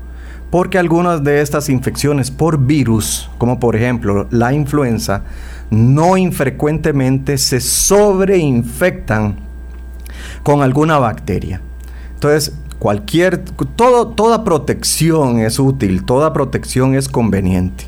[0.49, 5.23] Porque algunas de estas infecciones por virus, como por ejemplo la influenza,
[5.69, 9.35] no infrecuentemente se sobreinfectan
[10.41, 11.61] con alguna bacteria.
[12.15, 13.39] Entonces, cualquier,
[13.75, 17.85] todo, toda protección es útil, toda protección es conveniente.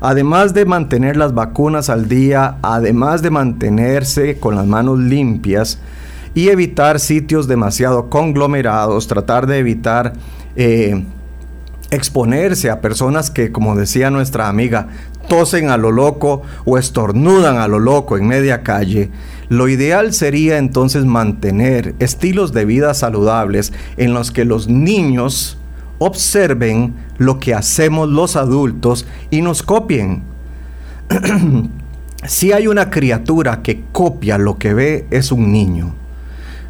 [0.00, 5.78] Además de mantener las vacunas al día, además de mantenerse con las manos limpias
[6.34, 10.12] y evitar sitios demasiado conglomerados, tratar de evitar
[10.56, 11.04] eh,
[11.90, 14.88] exponerse a personas que, como decía nuestra amiga,
[15.28, 19.10] tosen a lo loco o estornudan a lo loco en media calle,
[19.48, 25.58] lo ideal sería entonces mantener estilos de vida saludables en los que los niños
[25.98, 30.22] observen lo que hacemos los adultos y nos copien.
[32.26, 35.94] si hay una criatura que copia lo que ve, es un niño.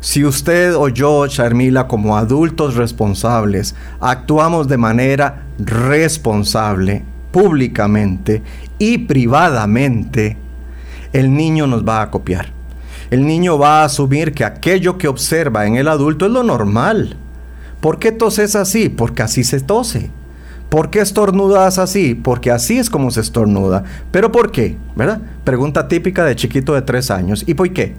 [0.00, 8.42] Si usted o yo, Charmila, como adultos responsables, actuamos de manera responsable, públicamente
[8.78, 10.36] y privadamente,
[11.14, 12.52] el niño nos va a copiar.
[13.10, 17.16] El niño va a asumir que aquello que observa en el adulto es lo normal.
[17.80, 18.88] ¿Por qué toses así?
[18.88, 20.10] Porque así se tose.
[20.68, 22.14] ¿Por qué estornudas así?
[22.14, 23.84] Porque así es como se estornuda.
[24.10, 24.76] ¿Pero por qué?
[24.96, 25.20] ¿Verdad?
[25.44, 27.44] Pregunta típica de chiquito de tres años.
[27.46, 27.94] ¿Y por qué?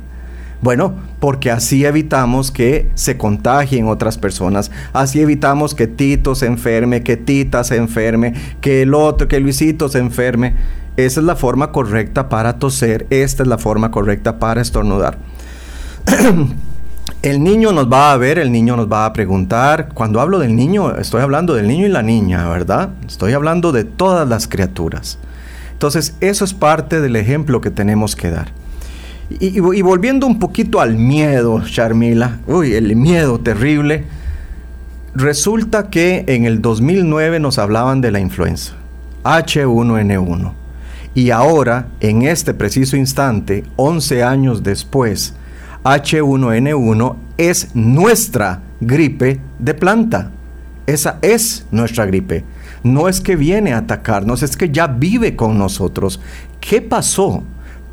[0.61, 7.03] Bueno, porque así evitamos que se contagien otras personas, así evitamos que Tito se enferme,
[7.03, 10.55] que Tita se enferme, que el otro, que Luisito se enferme.
[10.97, 15.17] Esa es la forma correcta para toser, esta es la forma correcta para estornudar.
[17.21, 19.89] el niño nos va a ver, el niño nos va a preguntar.
[19.93, 22.89] Cuando hablo del niño, estoy hablando del niño y la niña, ¿verdad?
[23.05, 25.17] Estoy hablando de todas las criaturas.
[25.73, 28.51] Entonces, eso es parte del ejemplo que tenemos que dar.
[29.29, 34.05] Y, volviendo un poquito al miedo, Charmila, uy, el miedo terrible,
[35.15, 38.73] resulta que en el 2009 nos hablaban de la influenza,
[39.23, 40.64] H1N1.
[41.15, 45.33] Y ahora, en este preciso instante, 11 años después,
[45.85, 50.31] H1N1 es nuestra gripe de planta.
[50.85, 52.43] Esa es nuestra gripe.
[52.83, 56.19] No es que viene a atacarnos, es que ya vive con nosotros.
[56.59, 57.43] ¿Qué pasó?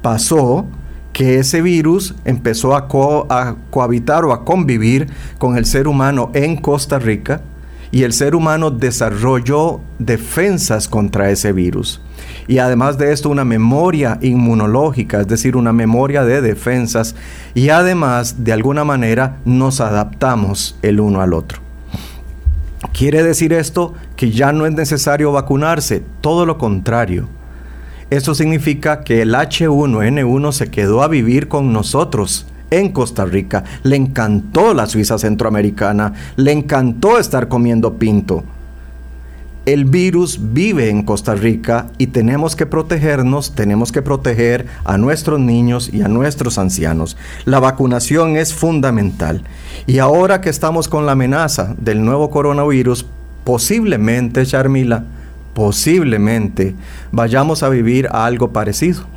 [0.03, 0.67] Pasó
[1.13, 5.09] que ese virus empezó a, cohabitar o a convivir
[5.39, 7.43] con el ser humano en Costa Rica
[7.91, 12.01] y el ser humano desarrolló defensas contra ese virus.
[12.49, 17.15] Y además de esto, una memoria inmunológica, es decir, una memoria de defensas.
[17.55, 21.61] Y además, de alguna manera, nos adaptamos el uno al otro.
[22.93, 26.03] ¿Quiere decir esto que ya no es necesario vacunarse?
[26.21, 27.29] Todo lo contrario
[28.13, 33.65] eso significa que el H1N1 se quedó a vivir con nosotros en Costa Rica.
[33.85, 38.45] Le encantó la Suiza centroamericana, le encantó estar comiendo pinto.
[39.65, 45.39] El virus vive en Costa Rica y tenemos que protegernos, tenemos que proteger a nuestros
[45.39, 47.17] niños y a nuestros ancianos.
[47.45, 49.45] La vacunación es fundamental.
[49.87, 53.07] Y ahora que estamos con la amenaza del nuevo coronavirus,
[53.45, 55.05] posiblemente, Charmila,
[55.55, 56.75] posiblemente
[57.13, 59.12] vayamos a vivir algo parecido.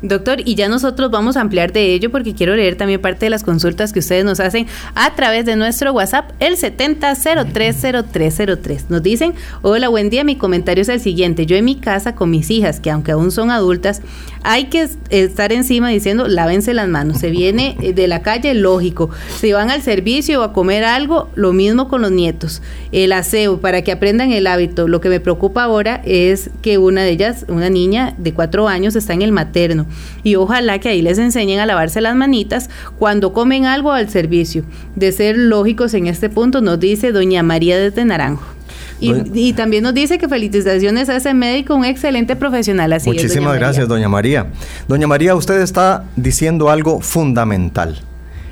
[0.00, 3.30] Doctor, y ya nosotros vamos a ampliar de ello porque quiero leer también parte de
[3.30, 8.84] las consultas que ustedes nos hacen a través de nuestro WhatsApp, el 70030303.
[8.90, 12.30] Nos dicen, hola, buen día, mi comentario es el siguiente, yo en mi casa con
[12.30, 14.02] mis hijas, que aunque aún son adultas,
[14.44, 19.10] hay que estar encima diciendo, lávense las manos, se viene eh, de la calle, lógico,
[19.40, 22.62] si van al servicio o a comer algo, lo mismo con los nietos,
[22.92, 24.86] el aseo, para que aprendan el hábito.
[24.86, 28.94] Lo que me preocupa ahora es que una de ellas, una niña de cuatro años,
[28.94, 29.87] está en el materno
[30.22, 34.64] y ojalá que ahí les enseñen a lavarse las manitas cuando comen algo al servicio.
[34.96, 38.58] De ser lógicos en este punto, nos dice doña María desde Naranjo.
[39.00, 42.92] Y, también nos dice que felicitaciones a ese médico, un excelente profesional.
[42.92, 44.48] Así Muchísimas gracias, doña María.
[44.88, 48.00] Doña María, usted está diciendo algo fundamental.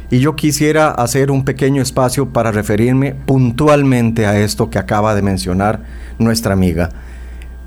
[0.08, 5.22] Y yo quisiera hacer un pequeño espacio para referirme puntualmente a esto que acaba de
[5.22, 5.80] mencionar
[6.18, 6.90] nuestra amiga.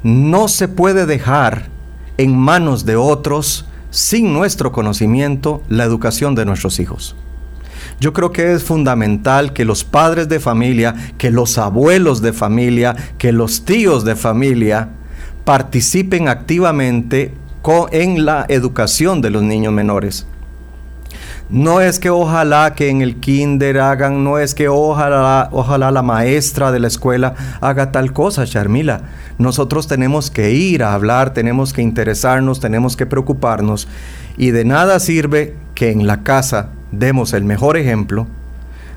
[0.03, 1.65] No se puede dejar
[2.20, 7.15] en manos de otros, sin nuestro conocimiento, la educación de nuestros hijos.
[8.01, 12.93] Yo creo que es fundamental que los padres de familia, que los abuelos de familia,
[13.17, 14.89] que los tíos de familia
[15.45, 17.34] participen activamente
[17.91, 20.28] en la educación de los niños menores.
[21.50, 26.04] No es que ojalá que en el kinder hagan, no es que ojalá, ojalá la
[26.04, 29.02] maestra de la escuela haga tal cosa, Charmila.
[29.39, 33.88] Nosotros tenemos que ir a hablar, tenemos que interesarnos, tenemos que preocuparnos.
[34.38, 38.28] Y de nada sirve que en la casa demos el mejor ejemplo.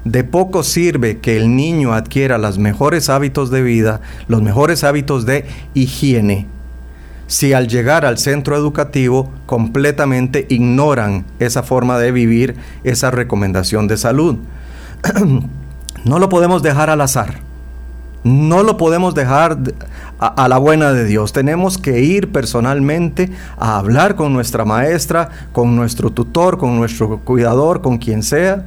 [0.04, 5.24] De poco sirve que el niño adquiera los mejores hábitos de vida, los mejores hábitos
[5.24, 6.48] de higiene
[7.32, 13.96] si al llegar al centro educativo completamente ignoran esa forma de vivir, esa recomendación de
[13.96, 14.36] salud.
[16.04, 17.36] no lo podemos dejar al azar.
[18.22, 19.56] No lo podemos dejar
[20.18, 21.32] a, la buena de Dios.
[21.32, 27.80] Tenemos que ir personalmente a hablar con nuestra maestra, con nuestro tutor, con nuestro cuidador,
[27.80, 28.66] con quien sea,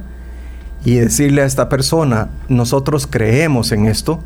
[0.84, 4.18] y decirle a esta persona, nosotros creemos en esto,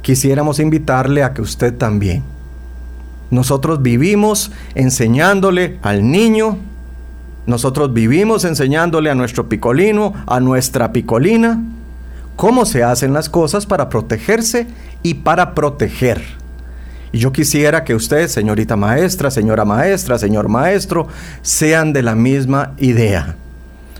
[0.00, 2.22] quisiéramos invitarle a que usted también
[3.30, 6.58] nosotros vivimos enseñándole al niño,
[7.46, 11.62] nosotros vivimos enseñándole a nuestro picolino, a nuestra picolina,
[12.36, 14.66] cómo se hacen las cosas para protegerse
[15.02, 16.22] y para proteger.
[17.12, 21.08] Y yo quisiera que usted, señorita maestra, señora maestra, señor maestro,
[21.42, 23.36] sean de la misma idea.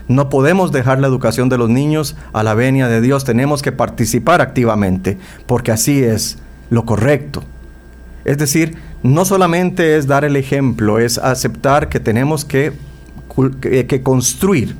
[0.07, 3.71] No podemos dejar la educación de los niños a la venia de Dios, tenemos que
[3.71, 6.37] participar activamente, porque así es
[6.69, 7.43] lo correcto.
[8.25, 12.73] Es decir, no solamente es dar el ejemplo, es aceptar que tenemos que,
[13.61, 14.75] que, construir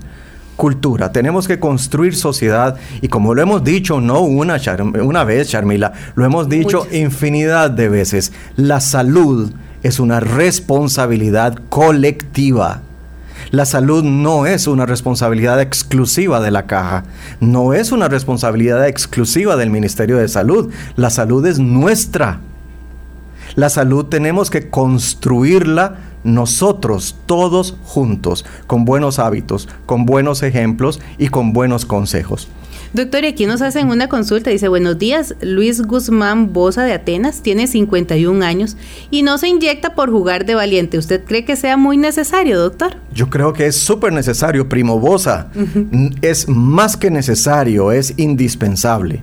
[0.56, 4.58] cultura, tenemos que construir sociedad y como lo hemos dicho no una,
[5.02, 12.82] una vez, Charmila, lo hemos dicho infinidad de veces, la salud es una responsabilidad colectiva.
[13.50, 17.04] La salud no es una responsabilidad exclusiva de la caja,
[17.40, 22.40] no es una responsabilidad exclusiva del Ministerio de Salud, la salud es nuestra.
[23.56, 31.28] La salud tenemos que construirla nosotros, todos juntos, con buenos hábitos, con buenos ejemplos y
[31.28, 32.48] con buenos consejos.
[32.94, 34.50] Doctor, y aquí nos hacen una consulta.
[34.50, 38.76] Dice, buenos días, Luis Guzmán Bosa de Atenas, tiene 51 años
[39.10, 40.98] y no se inyecta por jugar de valiente.
[40.98, 42.98] ¿Usted cree que sea muy necesario, doctor?
[43.14, 45.50] Yo creo que es súper necesario, primo Bosa.
[46.22, 49.22] Es más que necesario, es indispensable.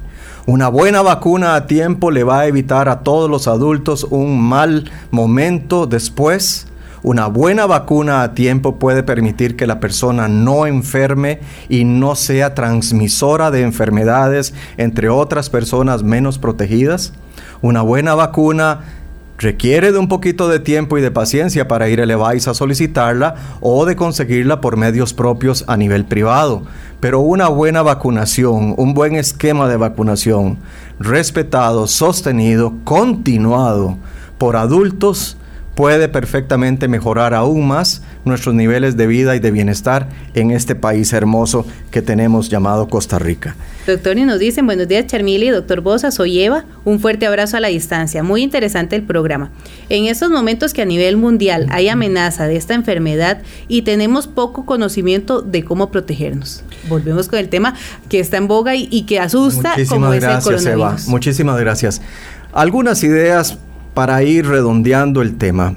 [0.49, 4.91] Una buena vacuna a tiempo le va a evitar a todos los adultos un mal
[5.11, 6.67] momento después.
[7.03, 12.55] Una buena vacuna a tiempo puede permitir que la persona no enferme y no sea
[12.55, 17.13] transmisora de enfermedades entre otras personas menos protegidas.
[17.61, 18.98] Una buena vacuna
[19.39, 23.37] requiere de un poquito de tiempo y de paciencia para ir a Levice a solicitarla
[23.61, 26.63] o de conseguirla por medios propios a nivel privado.
[27.01, 30.59] Pero una buena vacunación, un buen esquema de vacunación,
[30.99, 33.97] respetado, sostenido, continuado
[34.37, 35.37] por adultos,
[35.79, 41.13] puede perfectamente mejorar aún más nuestros niveles de vida y de bienestar en este país
[41.13, 43.55] hermoso que tenemos llamado Costa Rica.
[43.87, 47.61] Doctor, y nos dicen, buenos días Charmili, doctor Bosa, soy Eva, un fuerte abrazo a
[47.61, 49.53] la distancia, muy interesante el programa.
[49.89, 54.67] En estos momentos que a nivel mundial hay amenaza de esta enfermedad y tenemos poco
[54.67, 56.65] conocimiento de cómo protegernos.
[56.89, 57.75] Volvemos con el tema
[58.09, 60.67] que está en boga y, que asusta como es el coronavirus.
[60.67, 60.97] Eva.
[61.07, 62.03] Muchísimas gracias.
[62.53, 63.59] Algunas ideas
[63.99, 65.75] para ir redondeando el tema.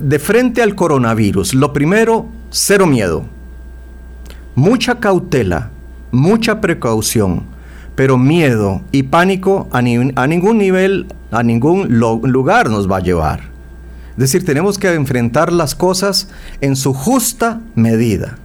[0.00, 3.26] De frente al coronavirus, lo primero, cero miedo.
[4.54, 5.68] Mucha cautela,
[6.10, 7.42] mucha precaución,
[7.96, 13.40] pero miedo y pánico a, ningún nivel, a ningún lugar nos va a llevar.
[14.12, 16.30] Es decir, tenemos que enfrentar las cosas
[16.62, 18.38] en su justa medida.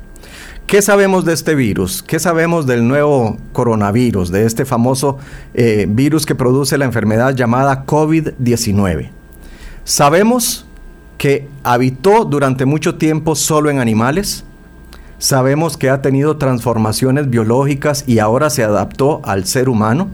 [0.69, 2.03] ¿Qué sabemos de este virus?
[2.03, 5.17] ¿Qué sabemos del nuevo coronavirus, de este famoso
[5.55, 9.09] eh, virus que produce la enfermedad llamada COVID-19?
[9.83, 10.67] Sabemos
[11.17, 14.43] que habitó durante mucho tiempo solo en animales.
[15.17, 20.07] Sabemos que ha tenido transformaciones biológicas y ahora se adaptó al ser humano.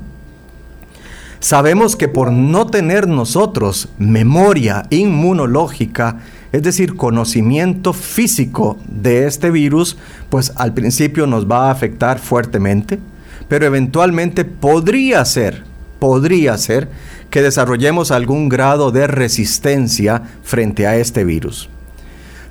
[1.41, 6.19] Sabemos que por no tener nosotros memoria inmunológica,
[6.51, 9.97] es decir, conocimiento físico de este virus,
[10.29, 12.99] pues al principio nos va a afectar fuertemente,
[13.47, 15.63] pero eventualmente podría ser,
[15.99, 16.89] podría ser
[17.29, 21.69] que desarrollemos algún grado de resistencia frente a este virus.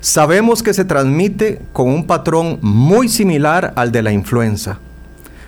[0.01, 4.79] Sabemos que se transmite con un patrón muy similar al de la influenza.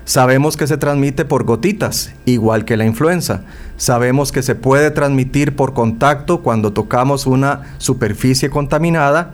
[0.06, 3.42] Sabemos que se transmite por gotitas, igual que la influenza.
[3.76, 9.32] Sabemos que se puede transmitir por contacto cuando tocamos una superficie contaminada.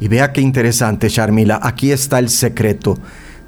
[0.00, 2.98] Y vea qué interesante, Charmila, aquí está el secreto.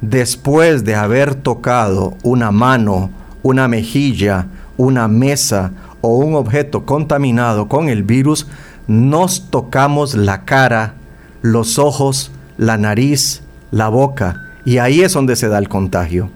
[0.01, 3.11] Después de haber tocado una mano,
[3.43, 4.47] una mejilla,
[4.79, 8.47] una mesa o un objeto contaminado con el virus,
[8.87, 10.95] nos tocamos la cara,
[11.43, 16.31] los ojos, la nariz, la boca, y ahí es donde se da el contagio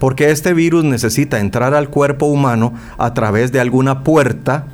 [0.00, 4.64] porque este virus necesita entrar al cuerpo humano a través de alguna puerta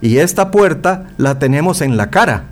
[0.00, 2.44] y esta puerta la tenemos en la cara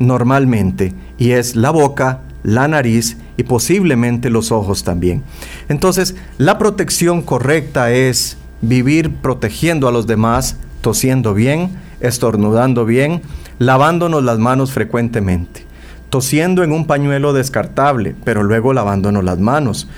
[0.00, 5.22] normalmente y es la boca, la nariz y posiblemente los ojos también.
[5.68, 13.20] Entonces, la protección correcta es vivir protegiendo a los demás, tosiendo bien, estornudando bien,
[13.58, 15.66] lavándonos las manos frecuentemente,
[16.08, 19.88] tosiendo en un pañuelo descartable, pero luego lavándonos las manos,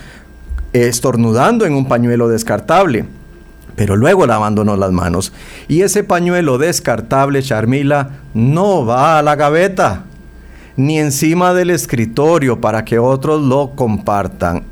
[0.73, 3.05] estornudando en un pañuelo descartable,
[3.75, 5.33] pero luego lavándonos las manos.
[5.67, 10.03] Y ese pañuelo descartable, Charmila, no va a la gaveta,
[10.75, 14.63] ni encima del escritorio para que otros lo compartan.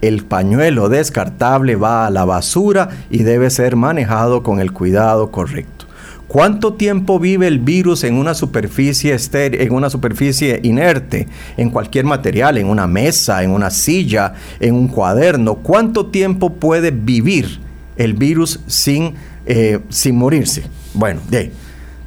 [0.00, 5.83] El pañuelo descartable va a la basura y debe ser manejado con el cuidado correcto.
[6.28, 12.58] ¿Cuánto tiempo vive el virus en una superficie en una superficie inerte, en cualquier material,
[12.58, 15.56] en una mesa, en una silla, en un cuaderno?
[15.56, 17.60] ¿Cuánto tiempo puede vivir
[17.96, 19.14] el virus sin,
[19.46, 20.64] eh, sin morirse?
[20.94, 21.20] Bueno,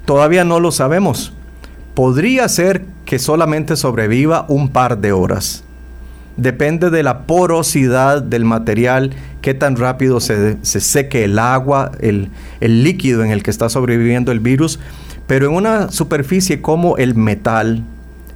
[0.05, 1.34] todavía no lo sabemos.
[1.93, 5.63] Podría ser que solamente sobreviva un par de horas
[6.38, 9.12] depende de la porosidad del material,
[9.42, 12.30] qué tan rápido se, seque el agua, el,
[12.62, 14.80] el líquido en el que está sobreviviendo el virus,
[15.26, 17.84] pero en una superficie como el metal,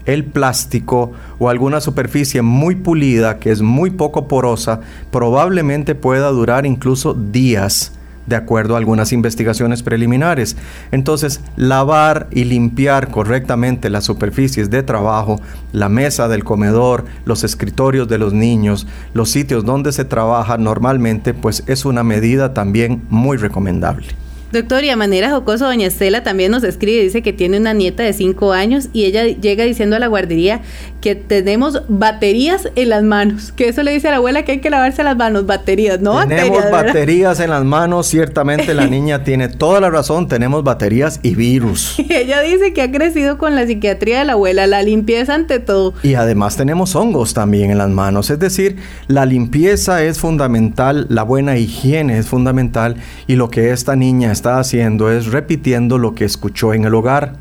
[0.05, 4.81] el plástico o alguna superficie muy pulida que es muy poco porosa,
[5.11, 7.93] probablemente pueda durar incluso días
[8.25, 10.55] de acuerdo a algunas investigaciones preliminares.
[10.91, 15.39] Entonces, lavar y limpiar correctamente las superficies de trabajo,
[15.71, 21.33] la mesa del comedor, los escritorios de los niños, los sitios donde se trabaja normalmente,
[21.33, 24.07] pues es una medida también muy recomendable.
[24.51, 28.03] Doctor, y a manera jocosa, doña Estela también nos escribe, dice que tiene una nieta
[28.03, 30.61] de 5 años y ella llega diciendo a la guardería
[30.99, 34.59] que tenemos baterías en las manos, que eso le dice a la abuela que hay
[34.59, 39.47] que lavarse las manos, baterías, no tenemos baterías, en las manos, ciertamente la niña tiene
[39.47, 41.95] toda la razón, tenemos baterías y virus.
[42.11, 45.59] Y ella dice que ha crecido con la psiquiatría de la abuela, la limpieza ante
[45.59, 45.93] todo.
[46.03, 48.77] Y además tenemos hongos también en las manos, es decir,
[49.07, 52.97] la limpieza es fundamental, la buena higiene es fundamental
[53.27, 57.33] y lo que esta niña está haciendo es repitiendo lo que escuchó en el hogar.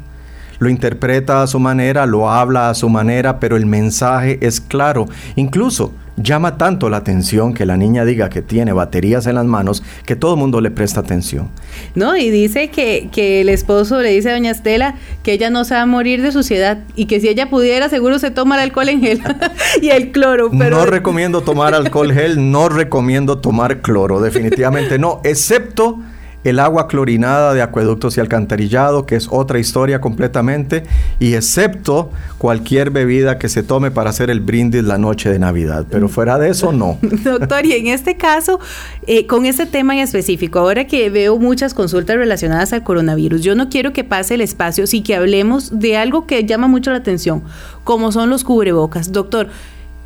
[0.59, 5.09] Lo interpreta a su manera, lo habla a su manera, pero el mensaje es claro.
[5.37, 5.93] Incluso
[6.23, 10.17] llama tanto la atención que la niña diga que tiene baterías en las manos que
[10.17, 11.49] todo el mundo le presta atención.
[11.95, 15.65] No, y dice que, que, el esposo le dice a doña Estela que ella no
[15.65, 18.63] se va a morir de suciedad y que si ella pudiera seguro se toma el
[18.63, 19.23] alcohol en gel
[19.83, 20.51] y el cloro.
[20.51, 20.79] Pero...
[20.79, 25.99] No recomiendo tomar alcohol gel, no recomiendo tomar cloro, definitivamente no, excepto
[26.45, 30.85] el agua clorinada de acueductos y alcantarillado, que es otra historia completamente,
[31.19, 35.87] y excepto cualquier bebida que se tome para hacer el brindis la noche de Navidad.
[35.91, 36.99] Pero fuera de eso, no.
[37.25, 38.61] Doctor, y en este caso,
[39.07, 43.55] eh, con este tema en específico, ahora que veo muchas consultas relacionadas al coronavirus, yo
[43.55, 46.99] no quiero que pase el espacio, sí que hablemos de algo que llama mucho la
[46.99, 47.43] atención,
[47.85, 49.13] como son los cubrebocas.
[49.13, 49.49] Doctor,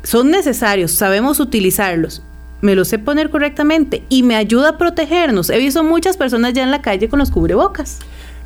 [0.03, 2.21] son necesarios, sabemos utilizarlos,
[2.61, 5.49] me lo sé poner correctamente y me ayuda a protegernos.
[5.49, 7.99] He visto muchas personas ya en la calle con los cubrebocas.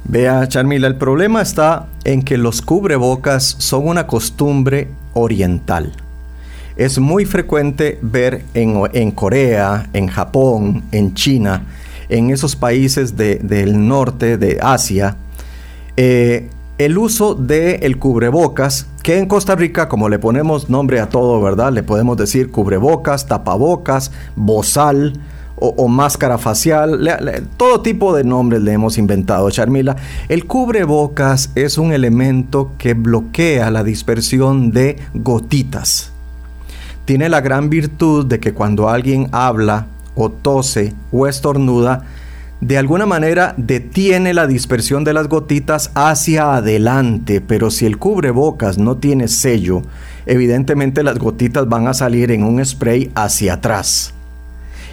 [0.06, 5.92] Vea, Charmila, el problema está en que los cubrebocas son una costumbre oriental.
[6.76, 11.64] Es muy frecuente ver en, Corea, en Japón, en China,
[12.08, 15.18] en esos países del norte de Asia,
[15.98, 16.50] eh,
[16.80, 21.42] el uso del el cubrebocas, que en Costa Rica, como le ponemos nombre a todo,
[21.42, 21.74] ¿verdad?
[21.74, 25.14] Le podemos decir cubrebocas, tapabocas, bozal
[25.62, 29.98] o, máscara facial, todo tipo de nombres le hemos inventado, Charmila.
[30.30, 36.14] El cubrebocas es un elemento que bloquea la dispersión de gotitas.
[37.04, 42.06] Tiene la gran virtud de que cuando alguien habla o tose o estornuda,
[42.62, 48.78] de alguna manera detiene la dispersión de las gotitas hacia adelante, pero si el cubrebocas
[48.78, 49.82] no tiene sello,
[50.26, 54.14] evidentemente las gotitas van a salir en un spray hacia atrás.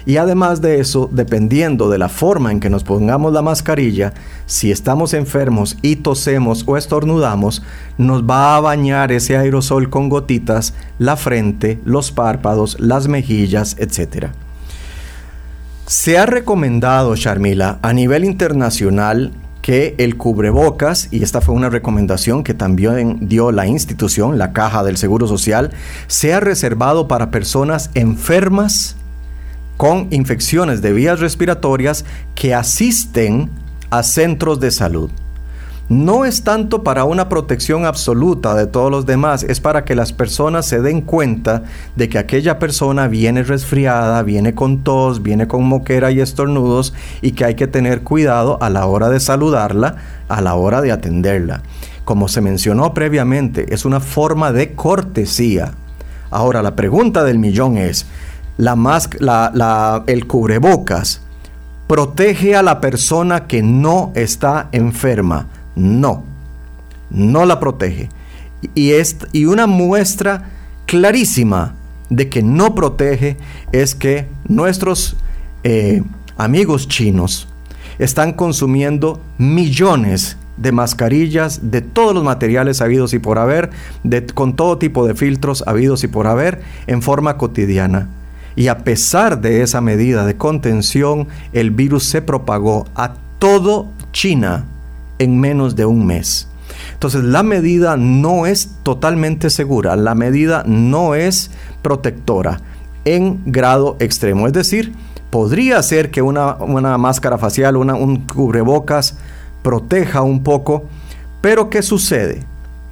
[0.05, 4.13] Y además de eso, dependiendo de la forma en que nos pongamos la mascarilla,
[4.45, 7.61] si estamos enfermos y tosemos o estornudamos,
[7.97, 14.27] nos va a bañar ese aerosol con gotitas la frente, los párpados, las mejillas, etc.
[15.87, 19.31] Se ha recomendado, Sharmila, a nivel internacional
[19.61, 24.83] que el cubrebocas, y esta fue una recomendación que también dio la institución, la Caja
[24.83, 25.71] del Seguro Social,
[26.07, 28.97] sea reservado para personas enfermas
[29.77, 32.03] con infecciones de vías respiratorias
[32.35, 33.49] que asisten
[33.89, 35.09] a centros de salud
[35.89, 40.11] no es tanto para una protección absoluta de todos los demás, es para que las
[40.11, 41.63] personas se den cuenta
[41.95, 47.31] de que aquella persona viene resfriada, viene con tos, viene con moquera y estornudos y
[47.31, 49.95] que hay que tener cuidado a la hora de saludarla,
[50.27, 51.61] a la hora de atenderla.
[52.03, 55.71] Como se mencionó previamente, es una forma de cortesía.
[56.31, 58.05] Ahora, la pregunta del millón es,
[58.57, 61.21] la, el cubrebocas
[61.87, 65.47] protege a la persona que no está enferma
[65.77, 66.23] no,
[67.09, 68.09] no la protege.
[68.73, 68.91] Y,
[69.31, 70.49] y una muestra
[70.85, 71.75] clarísima
[72.09, 73.37] de que no protege
[73.71, 75.15] es que nuestros
[75.63, 76.01] eh,
[76.37, 77.47] amigos chinos
[77.99, 83.69] están consumiendo millones de mascarillas de todos los materiales habidos y por haber,
[84.33, 88.09] con todo tipo de filtros habidos y por haber, en forma cotidiana.
[88.55, 94.65] Y a pesar de esa medida de contención, el virus se propagó a todo China
[95.19, 96.47] en menos de un mes.
[96.93, 101.51] Entonces la medida no es totalmente segura, la medida no es
[101.81, 102.59] protectora
[103.05, 104.47] en grado extremo.
[104.47, 104.93] Es decir,
[105.29, 106.55] podría ser que una,
[106.97, 109.17] máscara facial, una, un cubrebocas
[109.61, 110.85] proteja un poco,
[111.41, 112.43] pero ¿qué sucede?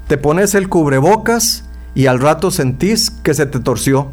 [0.08, 1.64] Te pones el cubrebocas
[1.96, 4.10] y al rato sentís que se te torció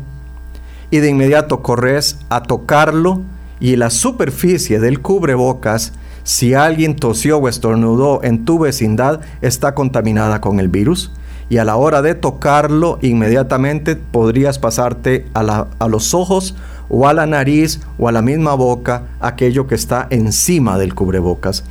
[0.90, 3.22] y de inmediato corres a tocarlo
[3.60, 5.92] y la superficie del cubrebocas
[6.24, 11.10] si alguien tosió o estornudó en tu vecindad, está contaminada con el virus
[11.52, 16.54] y a la hora de tocarlo inmediatamente podrías pasarte a, los ojos
[16.88, 21.64] o a la nariz o a la misma boca aquello que está encima del cubrebocas.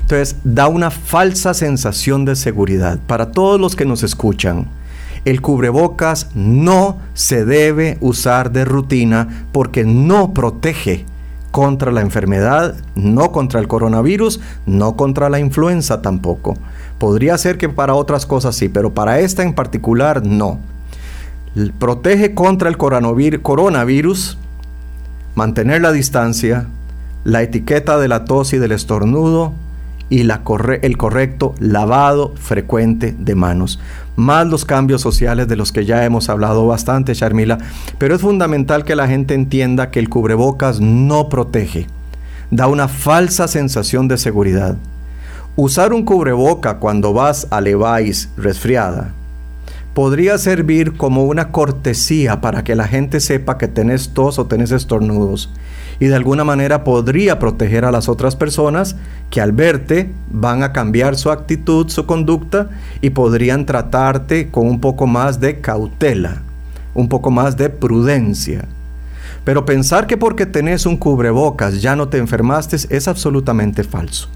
[0.00, 4.68] Entonces da una falsa sensación de seguridad para todos los que nos escuchan.
[5.26, 11.04] El cubrebocas no se debe usar de rutina porque no protege
[11.56, 16.54] contra la enfermedad, no contra el coronavirus, no contra la influenza tampoco.
[16.98, 20.58] Podría ser que para otras cosas sí, pero para esta en particular no.
[21.78, 24.36] Protege contra el coronavirus,
[25.34, 26.66] mantener la distancia,
[27.24, 29.54] la etiqueta de la tos y del estornudo
[30.08, 33.78] y el correcto lavado frecuente de manos
[34.16, 37.58] más los cambios sociales de los que ya hemos hablado bastante, Sharmila,
[37.98, 41.86] pero es fundamental que la gente entienda que el cubrebocas no protege,
[42.50, 44.76] da una falsa sensación de seguridad.
[45.54, 49.12] Usar un cubreboca cuando vas a Levi's resfriada
[49.94, 54.70] podría servir como una cortesía para que la gente sepa que tenés tos o tenés
[54.70, 55.50] estornudos
[55.98, 58.96] y de alguna manera podría proteger a las otras personas
[59.30, 62.68] que al verte van a cambiar su actitud, su conducta
[63.00, 66.42] y podrían tratarte con un poco más de cautela,
[66.94, 68.64] un poco más de prudencia.
[69.44, 74.28] Pero pensar que porque tenés un cubrebocas ya no te enfermaste es absolutamente falso.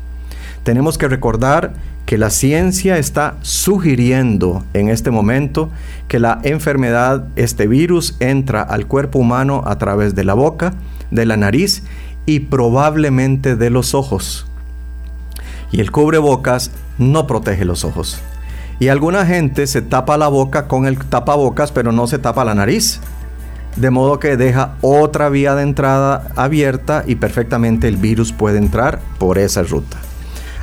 [0.62, 1.72] Tenemos que recordar
[2.06, 5.70] que la ciencia está sugiriendo en este momento
[6.08, 10.74] que la enfermedad, este virus, entra al cuerpo humano a través de la boca,
[11.10, 11.84] de la nariz
[12.26, 14.46] y probablemente de los ojos.
[15.72, 18.20] Y el cubrebocas no protege los ojos.
[18.80, 22.54] Y alguna gente se tapa la boca con el tapabocas, pero no se tapa la
[22.54, 23.00] nariz.
[23.76, 28.98] De modo que deja otra vía de entrada abierta y perfectamente el virus puede entrar
[29.18, 29.98] por esa ruta.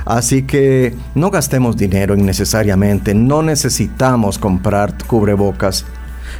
[0.08, 5.84] Así que no gastemos dinero innecesariamente, no necesitamos comprar cubrebocas.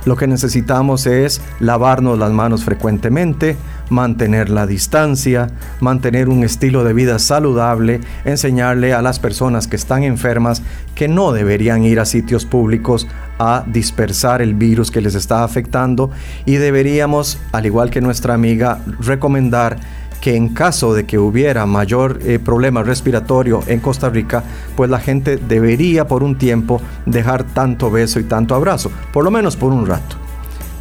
[0.06, 3.58] Lo que necesitamos es lavarnos las manos frecuentemente,
[3.90, 5.48] mantener la distancia,
[5.80, 10.62] mantener un estilo de vida saludable, enseñarle a las personas que están enfermas
[10.94, 13.06] que no deberían ir a sitios públicos
[13.38, 16.10] a dispersar el virus que les está afectando
[16.46, 19.76] y deberíamos, al igual que nuestra amiga, recomendar
[20.20, 24.42] que en caso de que hubiera mayor eh, problema respiratorio en Costa Rica,
[24.76, 29.30] pues la gente debería por un tiempo dejar tanto beso y tanto abrazo, por lo
[29.30, 30.27] menos por un rato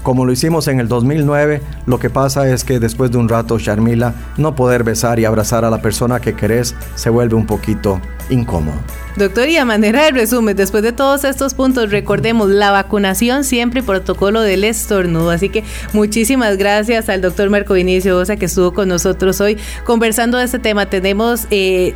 [0.07, 3.59] como lo hicimos en el 2009, lo que pasa es que después de un rato,
[3.59, 7.99] Sharmila, no poder besar y abrazar a la persona que querés se vuelve un poquito
[8.29, 8.77] incómodo.
[9.17, 13.83] Doctor, y a manera de resumen, después de todos estos puntos, recordemos la vacunación siempre
[13.83, 15.29] protocolo del estornudo.
[15.29, 20.37] Así que muchísimas gracias al doctor Marco Vinicio Osa que estuvo con nosotros hoy conversando
[20.37, 20.85] de este tema.
[20.85, 21.95] Tenemos eh,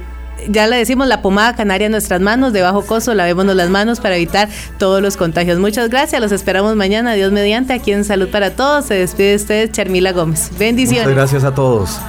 [0.49, 3.99] ya le decimos la pomada canaria en nuestras manos, de bajo costo, lavémonos las manos
[3.99, 5.59] para evitar todos los contagios.
[5.59, 8.85] Muchas gracias, los esperamos mañana, Dios mediante, aquí en Salud para Todos.
[8.85, 10.51] Se despide usted, Charmila Gómez.
[10.57, 11.03] Bendiciones.
[11.03, 11.99] Muchas gracias a todos.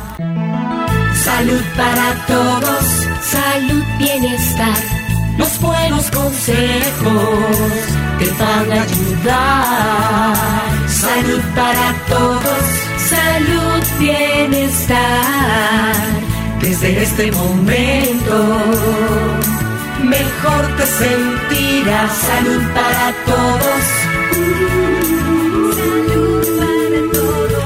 [1.14, 2.85] Salud para todos,
[3.23, 4.77] salud, bienestar,
[5.39, 7.49] los buenos consejos
[8.18, 10.35] te van a ayudar.
[10.89, 12.64] Salud para todos,
[13.09, 15.43] salud, bienestar
[16.62, 18.36] desde este momento,
[20.02, 22.12] mejor te sentirás.
[22.12, 23.84] Salud para todos.